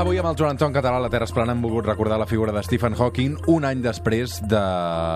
Avui 0.00 0.16
amb 0.16 0.30
el 0.30 0.36
Joan 0.38 0.54
Anton 0.54 0.72
Català 0.72 0.96
a 0.96 1.02
la 1.04 1.10
Terra 1.12 1.26
Esplana 1.28 1.52
hem 1.52 1.60
volgut 1.60 1.84
recordar 1.84 2.16
la 2.16 2.24
figura 2.24 2.54
de 2.56 2.62
Stephen 2.64 2.94
Hawking 2.96 3.34
un 3.52 3.66
any 3.68 3.82
després 3.84 4.38
de 4.48 4.60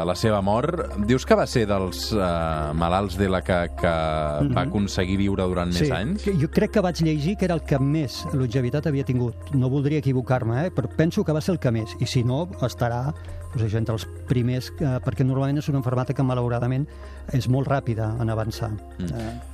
la 0.04 0.12
seva 0.12 0.42
mort. 0.44 0.82
Dius 1.08 1.24
que 1.24 1.38
va 1.40 1.46
ser 1.48 1.62
dels 1.70 2.10
uh, 2.12 2.74
malalts 2.76 3.16
de 3.16 3.30
la 3.32 3.40
que, 3.40 3.56
que 3.80 3.88
mm 3.88 4.44
-hmm. 4.44 4.54
va 4.58 4.66
aconseguir 4.68 5.16
viure 5.16 5.46
durant 5.48 5.72
més 5.72 5.90
anys? 5.90 6.24
que 6.24 6.36
Jo 6.36 6.50
crec 6.50 6.72
que 6.72 6.82
vaig 6.82 7.00
llegir 7.00 7.36
que 7.38 7.46
era 7.46 7.54
el 7.54 7.62
que 7.62 7.78
més 7.78 8.26
longevitat 8.34 8.86
havia 8.86 9.04
tingut. 9.04 9.54
No 9.54 9.70
voldria 9.70 9.98
equivocar-me, 9.98 10.66
eh? 10.66 10.70
però 10.70 10.86
penso 10.94 11.24
que 11.24 11.32
va 11.32 11.40
ser 11.40 11.52
el 11.54 11.58
que 11.58 11.70
més. 11.70 11.96
I 12.00 12.06
si 12.06 12.22
no, 12.22 12.48
estarà 12.60 13.14
doncs 13.54 13.64
això, 13.64 13.78
entre 13.78 13.94
els 13.94 14.06
primers, 14.28 14.70
eh, 14.80 15.00
perquè 15.00 15.24
normalment 15.24 15.58
és 15.58 15.68
una 15.68 15.78
enfermata 15.78 16.12
que 16.12 16.22
malauradament 16.22 16.86
és 17.32 17.48
molt 17.48 17.68
ràpida 17.68 18.20
en 18.20 18.28
avançar. 18.28 18.70
Mm. 18.98 19.04
Eh, 19.14 19.53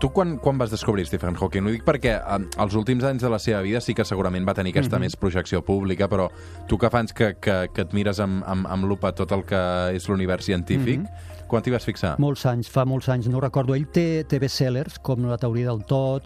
Tu 0.00 0.10
quan, 0.14 0.36
quan 0.38 0.58
vas 0.58 0.70
descobrir 0.70 1.06
Stephen 1.06 1.34
Hawking? 1.34 1.66
Ho 1.66 1.72
dic 1.74 1.82
perquè 1.86 2.12
eh, 2.20 2.38
els 2.62 2.76
últims 2.78 3.02
anys 3.06 3.24
de 3.24 3.30
la 3.32 3.40
seva 3.42 3.62
vida 3.66 3.80
sí 3.82 3.96
que 3.98 4.06
segurament 4.06 4.46
va 4.46 4.54
tenir 4.54 4.70
aquesta 4.70 4.96
mm 4.96 5.00
-hmm. 5.00 5.04
més 5.04 5.16
projecció 5.16 5.62
pública, 5.62 6.08
però 6.08 6.30
tu 6.68 6.78
que 6.78 6.90
fans 6.90 7.12
que, 7.12 7.34
que, 7.40 7.68
que 7.74 7.82
et 7.82 7.92
mires 7.92 8.20
amb, 8.20 8.44
amb, 8.46 8.66
amb 8.66 8.84
lupa 8.84 9.12
tot 9.12 9.32
el 9.32 9.44
que 9.44 9.90
és 9.94 10.08
l'univers 10.08 10.44
científic, 10.44 11.00
mm 11.00 11.04
-hmm. 11.04 11.46
quan 11.48 11.62
t'hi 11.62 11.70
vas 11.70 11.84
fixar? 11.84 12.18
Molts 12.18 12.46
anys, 12.46 12.70
fa 12.70 12.84
molts 12.84 13.08
anys, 13.08 13.28
no 13.28 13.40
recordo. 13.40 13.74
Ell 13.74 13.88
té, 13.88 14.24
té 14.24 14.38
bestsellers, 14.38 14.98
com 15.00 15.26
La 15.26 15.38
teoria 15.38 15.66
del 15.66 15.84
tot, 15.84 16.22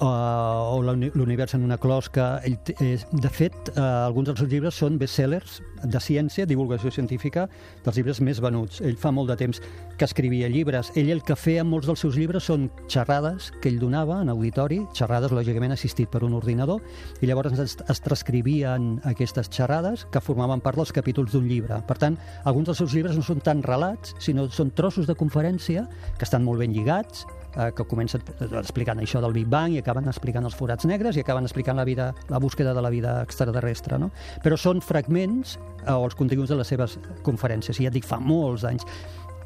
uh, 0.00 0.74
o 0.74 0.80
l'univers 0.82 1.54
en 1.54 1.64
una 1.66 1.78
closca. 1.78 2.40
Ell 2.46 2.58
és, 2.80 3.04
de 3.12 3.30
fet, 3.32 3.72
uh, 3.74 4.06
alguns 4.06 4.30
dels 4.30 4.42
seus 4.42 4.50
llibres 4.52 4.78
són 4.78 4.98
bestsellers 5.00 5.60
de 5.82 6.00
ciència, 6.00 6.46
divulgació 6.46 6.92
científica, 6.94 7.48
dels 7.84 7.98
llibres 7.98 8.20
més 8.22 8.40
venuts. 8.42 8.80
Ell 8.80 8.98
fa 9.00 9.12
molt 9.14 9.32
de 9.32 9.36
temps 9.40 9.60
que 9.98 10.06
escrivia 10.06 10.48
llibres. 10.48 10.92
Ell 10.98 11.10
el 11.14 11.22
que 11.26 11.36
feia 11.36 11.64
molts 11.66 11.88
dels 11.90 12.02
seus 12.04 12.16
llibres 12.18 12.46
són 12.48 12.68
xerrades 12.90 13.50
que 13.60 13.70
ell 13.70 13.80
donava 13.82 14.20
en 14.22 14.32
auditori, 14.32 14.80
xerrades 14.96 15.34
lògicament 15.34 15.74
assistit 15.74 16.10
per 16.12 16.22
un 16.26 16.38
ordinador, 16.38 16.82
i 17.20 17.28
llavors 17.30 17.58
es, 17.58 17.76
es 17.82 18.02
transcrivien 18.04 18.96
aquestes 19.08 19.50
xerrades 19.52 20.06
que 20.12 20.22
formaven 20.22 20.62
part 20.64 20.80
dels 20.80 20.94
capítols 20.94 21.34
d'un 21.34 21.48
llibre. 21.50 21.82
Per 21.88 21.98
tant, 21.98 22.18
alguns 22.44 22.70
dels 22.70 22.82
seus 22.82 22.96
llibres 22.96 23.18
no 23.18 23.26
són 23.26 23.42
tan 23.44 23.62
relats, 23.66 24.16
sinó 24.22 24.48
són 24.50 24.72
trossos 24.74 25.06
de 25.10 25.18
conferència 25.18 25.86
que 26.18 26.26
estan 26.28 26.46
molt 26.46 26.62
ben 26.62 26.74
lligats, 26.74 27.26
eh, 27.56 27.70
que 27.76 27.86
comencen 27.88 28.22
explicant 28.58 29.00
això 29.02 29.22
del 29.22 29.34
Big 29.36 29.48
Bang 29.50 29.74
i 29.76 29.80
acaben 29.82 30.08
explicant 30.10 30.46
els 30.48 30.56
forats 30.58 30.86
negres 30.88 31.16
i 31.16 31.24
acaben 31.24 31.48
explicant 31.48 31.78
la 31.78 31.86
vida, 31.88 32.12
la 32.32 32.40
búsqueda 32.42 32.74
de 32.74 32.82
la 32.84 32.90
vida 32.90 33.16
extraterrestre, 33.22 33.98
no? 33.98 34.10
Però 34.44 34.58
són 34.58 34.82
fragments 34.84 35.58
eh, 35.86 35.92
o 35.92 36.04
els 36.06 36.16
continguts 36.18 36.52
de 36.52 36.60
les 36.60 36.72
seves 36.74 36.98
conferències, 37.26 37.78
i 37.78 37.88
ja 37.88 37.92
et 37.92 37.98
dic, 37.98 38.08
fa 38.08 38.20
molts 38.20 38.66
anys. 38.68 38.86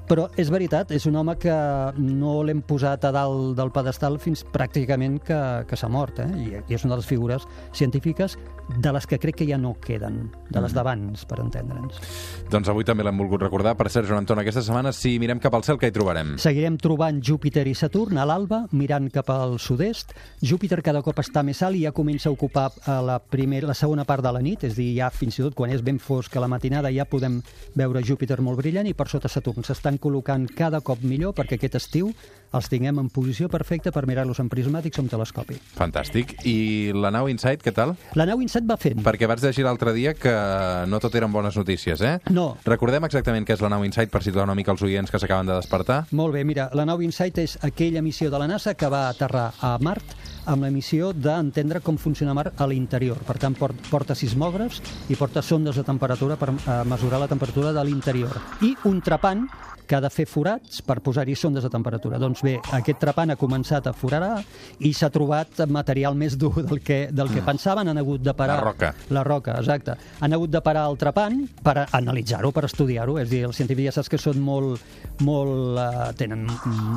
Però 0.07 0.29
és 0.39 0.51
veritat, 0.55 0.93
és 0.95 1.07
un 1.11 1.17
home 1.19 1.35
que 1.41 1.55
no 1.99 2.37
l'hem 2.47 2.61
posat 2.67 3.05
a 3.09 3.11
dalt 3.15 3.57
del 3.59 3.73
pedestal 3.75 4.21
fins 4.23 4.45
pràcticament 4.55 5.19
que, 5.27 5.41
que 5.67 5.79
s'ha 5.79 5.91
mort, 5.91 6.21
eh? 6.23 6.29
I, 6.39 6.61
i 6.63 6.77
és 6.77 6.85
una 6.87 6.95
de 6.95 7.01
les 7.01 7.09
figures 7.09 7.47
científiques 7.75 8.37
de 8.69 8.93
les 8.93 9.07
que 9.07 9.19
crec 9.19 9.37
que 9.41 9.47
ja 9.47 9.59
no 9.59 9.75
queden, 9.83 10.29
de 10.51 10.61
les 10.63 10.75
d'abans, 10.75 11.23
per 11.29 11.39
entendre'ns. 11.43 11.99
Doncs 12.51 12.71
avui 12.71 12.87
també 12.87 13.05
l'hem 13.07 13.19
volgut 13.19 13.43
recordar. 13.43 13.77
Per 13.79 13.89
cert, 13.91 14.09
Joan 14.09 14.25
Anton, 14.25 14.41
aquesta 14.43 14.63
setmana, 14.63 14.93
si 14.95 15.17
mirem 15.23 15.41
cap 15.43 15.55
al 15.55 15.65
cel, 15.67 15.79
què 15.79 15.91
hi 15.91 15.95
trobarem? 15.95 16.35
Seguirem 16.43 16.79
trobant 16.83 17.21
Júpiter 17.23 17.67
i 17.67 17.75
Saturn 17.79 18.19
a 18.19 18.27
l'alba, 18.27 18.65
mirant 18.75 19.09
cap 19.15 19.31
al 19.35 19.59
sud-est. 19.63 20.15
Júpiter 20.43 20.81
cada 20.87 21.03
cop 21.07 21.19
està 21.23 21.45
més 21.47 21.63
alt 21.67 21.79
i 21.79 21.85
ja 21.87 21.95
comença 21.95 22.31
a 22.31 22.35
ocupar 22.35 22.69
a 22.87 22.99
la, 23.07 23.19
primera, 23.19 23.71
la 23.71 23.79
segona 23.79 24.07
part 24.07 24.25
de 24.27 24.35
la 24.35 24.43
nit, 24.43 24.67
és 24.67 24.75
a 24.75 24.81
dir, 24.81 24.91
ja 24.99 25.11
fins 25.15 25.39
i 25.39 25.47
tot 25.47 25.55
quan 25.59 25.75
és 25.75 25.85
ben 25.87 26.01
fosc 26.03 26.35
a 26.35 26.43
la 26.43 26.51
matinada 26.51 26.91
ja 26.95 27.07
podem 27.07 27.39
veure 27.79 28.03
Júpiter 28.07 28.41
molt 28.43 28.63
brillant 28.63 28.91
i 28.91 28.95
per 28.99 29.09
sota 29.11 29.31
Saturn. 29.31 29.67
S'estan 29.67 29.96
col·locant 30.03 30.47
cada 30.57 30.81
cop 30.81 31.03
millor 31.03 31.35
perquè 31.37 31.59
aquest 31.59 31.79
estiu 31.81 32.13
els 32.55 32.69
tinguem 32.71 32.99
en 33.03 33.09
posició 33.13 33.49
perfecta 33.53 33.93
per 33.93 34.05
mirar-los 34.09 34.41
en 34.43 34.51
prismàtics 34.53 35.01
o 35.01 35.05
amb 35.05 35.13
telescopi. 35.13 35.59
Fantàstic. 35.77 36.37
I 36.47 36.93
la 36.95 37.11
nau 37.15 37.31
Insight, 37.33 37.65
què 37.65 37.73
tal? 37.75 37.97
La 38.19 38.27
nau 38.29 38.43
Inset 38.45 38.67
va 38.69 38.79
fent. 38.81 39.03
Perquè 39.07 39.29
vaig 39.31 39.43
llegir 39.43 39.67
l'altre 39.67 39.93
dia 39.97 40.15
que 40.15 40.35
no 40.89 41.01
tot 41.03 41.15
eren 41.19 41.33
bones 41.33 41.57
notícies, 41.59 42.01
eh? 42.01 42.17
No. 42.31 42.49
Recordem 42.67 43.09
exactament 43.09 43.47
què 43.47 43.57
és 43.57 43.65
la 43.65 43.73
nau 43.73 43.85
Insight 43.87 44.13
per 44.13 44.23
situar 44.25 44.47
una 44.47 44.57
mica 44.59 44.75
els 44.75 44.85
oients 44.87 45.11
que 45.11 45.21
s'acaben 45.23 45.51
de 45.51 45.57
despertar. 45.59 46.05
Molt 46.17 46.35
bé, 46.37 46.45
mira, 46.45 46.71
la 46.75 46.87
nau 46.89 47.03
Insight 47.03 47.43
és 47.43 47.59
aquella 47.67 48.05
missió 48.05 48.31
de 48.31 48.41
la 48.41 48.49
NASA 48.51 48.75
que 48.75 48.91
va 48.93 49.09
aterrar 49.11 49.51
a 49.61 49.77
Mart 49.83 50.17
amb 50.47 50.63
la 50.63 50.71
missió 50.71 51.11
d'entendre 51.13 51.83
com 51.83 51.99
funciona 51.99 52.35
Mar 52.35 52.53
a 52.57 52.67
l'interior. 52.71 53.19
Per 53.27 53.37
tant, 53.43 53.57
port, 53.59 53.79
porta 53.91 54.15
sismògrafs 54.15 54.83
i 55.11 55.19
porta 55.19 55.43
sondes 55.43 55.77
de 55.77 55.85
temperatura 55.87 56.39
per 56.39 56.53
eh, 56.55 56.83
mesurar 56.87 57.21
la 57.21 57.31
temperatura 57.31 57.73
de 57.75 57.85
l'interior. 57.85 58.39
I 58.63 58.77
un 58.87 59.03
trepant 59.03 59.49
que 59.87 59.95
ha 59.95 60.03
de 60.03 60.11
fer 60.11 60.27
forats 60.27 60.83
per 60.83 60.99
posar-hi 61.05 61.37
sondes 61.39 61.65
de 61.65 61.71
temperatura. 61.71 62.19
Doncs 62.19 62.36
bé, 62.45 62.57
aquest 62.77 63.01
trepant 63.01 63.33
ha 63.33 63.39
començat 63.41 63.87
a 63.89 63.93
forarar 63.97 64.41
i 64.85 64.93
s'ha 64.97 65.11
trobat 65.13 65.63
material 65.71 66.17
més 66.19 66.37
dur 66.39 66.53
del 66.63 66.81
que, 66.85 67.07
del 67.13 67.31
que 67.33 67.45
pensaven. 67.47 67.89
Han 67.89 68.01
hagut 68.03 68.25
de 68.25 68.35
parar... 68.37 68.59
La 68.61 68.67
roca. 68.67 68.93
La 69.15 69.25
roca, 69.27 69.57
exacte. 69.61 69.97
Han 70.21 70.37
hagut 70.37 70.53
de 70.53 70.63
parar 70.65 70.87
el 70.91 70.99
trepant 71.01 71.43
per 71.63 71.87
analitzar-ho, 71.87 72.53
per 72.53 72.67
estudiar-ho. 72.69 73.19
És 73.23 73.31
dir, 73.31 73.45
els 73.49 73.57
científics 73.57 73.91
ja 73.91 73.97
saps 73.99 74.13
que 74.13 74.21
són 74.21 74.41
molt... 74.45 74.83
molt 75.27 75.81
eh, 75.81 76.09
tenen 76.19 76.47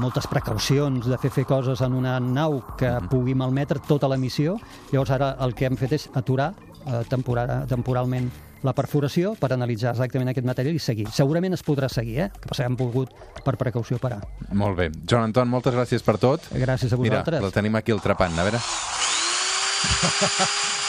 moltes 0.01 0.27
precaucions 0.31 1.07
de 1.09 1.19
fer 1.21 1.31
fer 1.33 1.45
coses 1.49 1.83
en 1.85 1.95
una 1.95 2.17
nau 2.19 2.59
que 2.79 2.91
pugui 3.11 3.35
malmetre 3.37 3.81
tota 3.87 4.09
la 4.11 4.19
missió. 4.19 4.57
Llavors 4.91 5.15
ara 5.15 5.35
el 5.45 5.55
que 5.55 5.69
hem 5.69 5.79
fet 5.79 5.95
és 5.99 6.09
aturar 6.19 6.53
eh, 6.85 7.01
temporal, 7.09 7.67
temporalment 7.67 8.29
la 8.63 8.73
perforació 8.75 9.35
per 9.39 9.53
analitzar 9.55 9.93
exactament 9.93 10.31
aquest 10.33 10.47
material 10.47 10.75
i 10.75 10.81
seguir. 10.83 11.07
Segurament 11.15 11.55
es 11.55 11.63
podrà 11.63 11.87
seguir, 11.91 12.17
eh? 12.25 12.29
que 12.41 12.49
passa 12.51 12.67
que 12.67 12.75
volgut 12.79 13.13
per 13.45 13.55
precaució 13.59 13.99
parar. 14.01 14.19
Molt 14.51 14.77
bé. 14.77 14.89
Joan 15.07 15.29
Anton, 15.29 15.47
moltes 15.51 15.73
gràcies 15.75 16.03
per 16.03 16.17
tot. 16.19 16.49
Gràcies 16.51 16.91
a 16.91 16.97
Mira, 16.99 17.21
vosaltres. 17.21 17.43
la 17.43 17.51
tenim 17.55 17.75
aquí 17.79 17.95
al 17.95 18.01
trepant, 18.03 18.35
a 18.39 18.43
veure. 18.47 18.59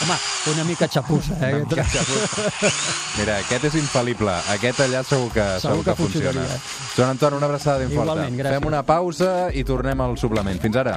Home, 0.01 0.17
una 0.55 0.65
mica 0.65 0.89
xapussa, 0.89 1.37
eh? 1.45 1.55
Una 1.55 1.67
mica 1.69 1.85
xapussa. 1.85 2.73
Mira, 3.19 3.37
aquest 3.45 3.69
és 3.69 3.77
infal·lible. 3.83 4.33
Aquest 4.57 4.81
allà 4.87 5.05
segur 5.05 5.29
que, 5.35 5.45
segur 5.61 5.85
que, 5.85 5.91
que 5.93 5.97
funciona. 5.99 6.33
funcionaria. 6.33 6.97
Joan 6.97 7.15
Anton, 7.15 7.37
una 7.37 7.47
abraçada 7.51 7.85
ben 7.85 7.93
forta. 7.93 8.27
Fem 8.57 8.71
una 8.73 8.83
pausa 8.83 9.51
i 9.53 9.63
tornem 9.69 10.01
al 10.01 10.17
suplement. 10.19 10.59
Fins 10.65 10.81
ara. 10.81 10.97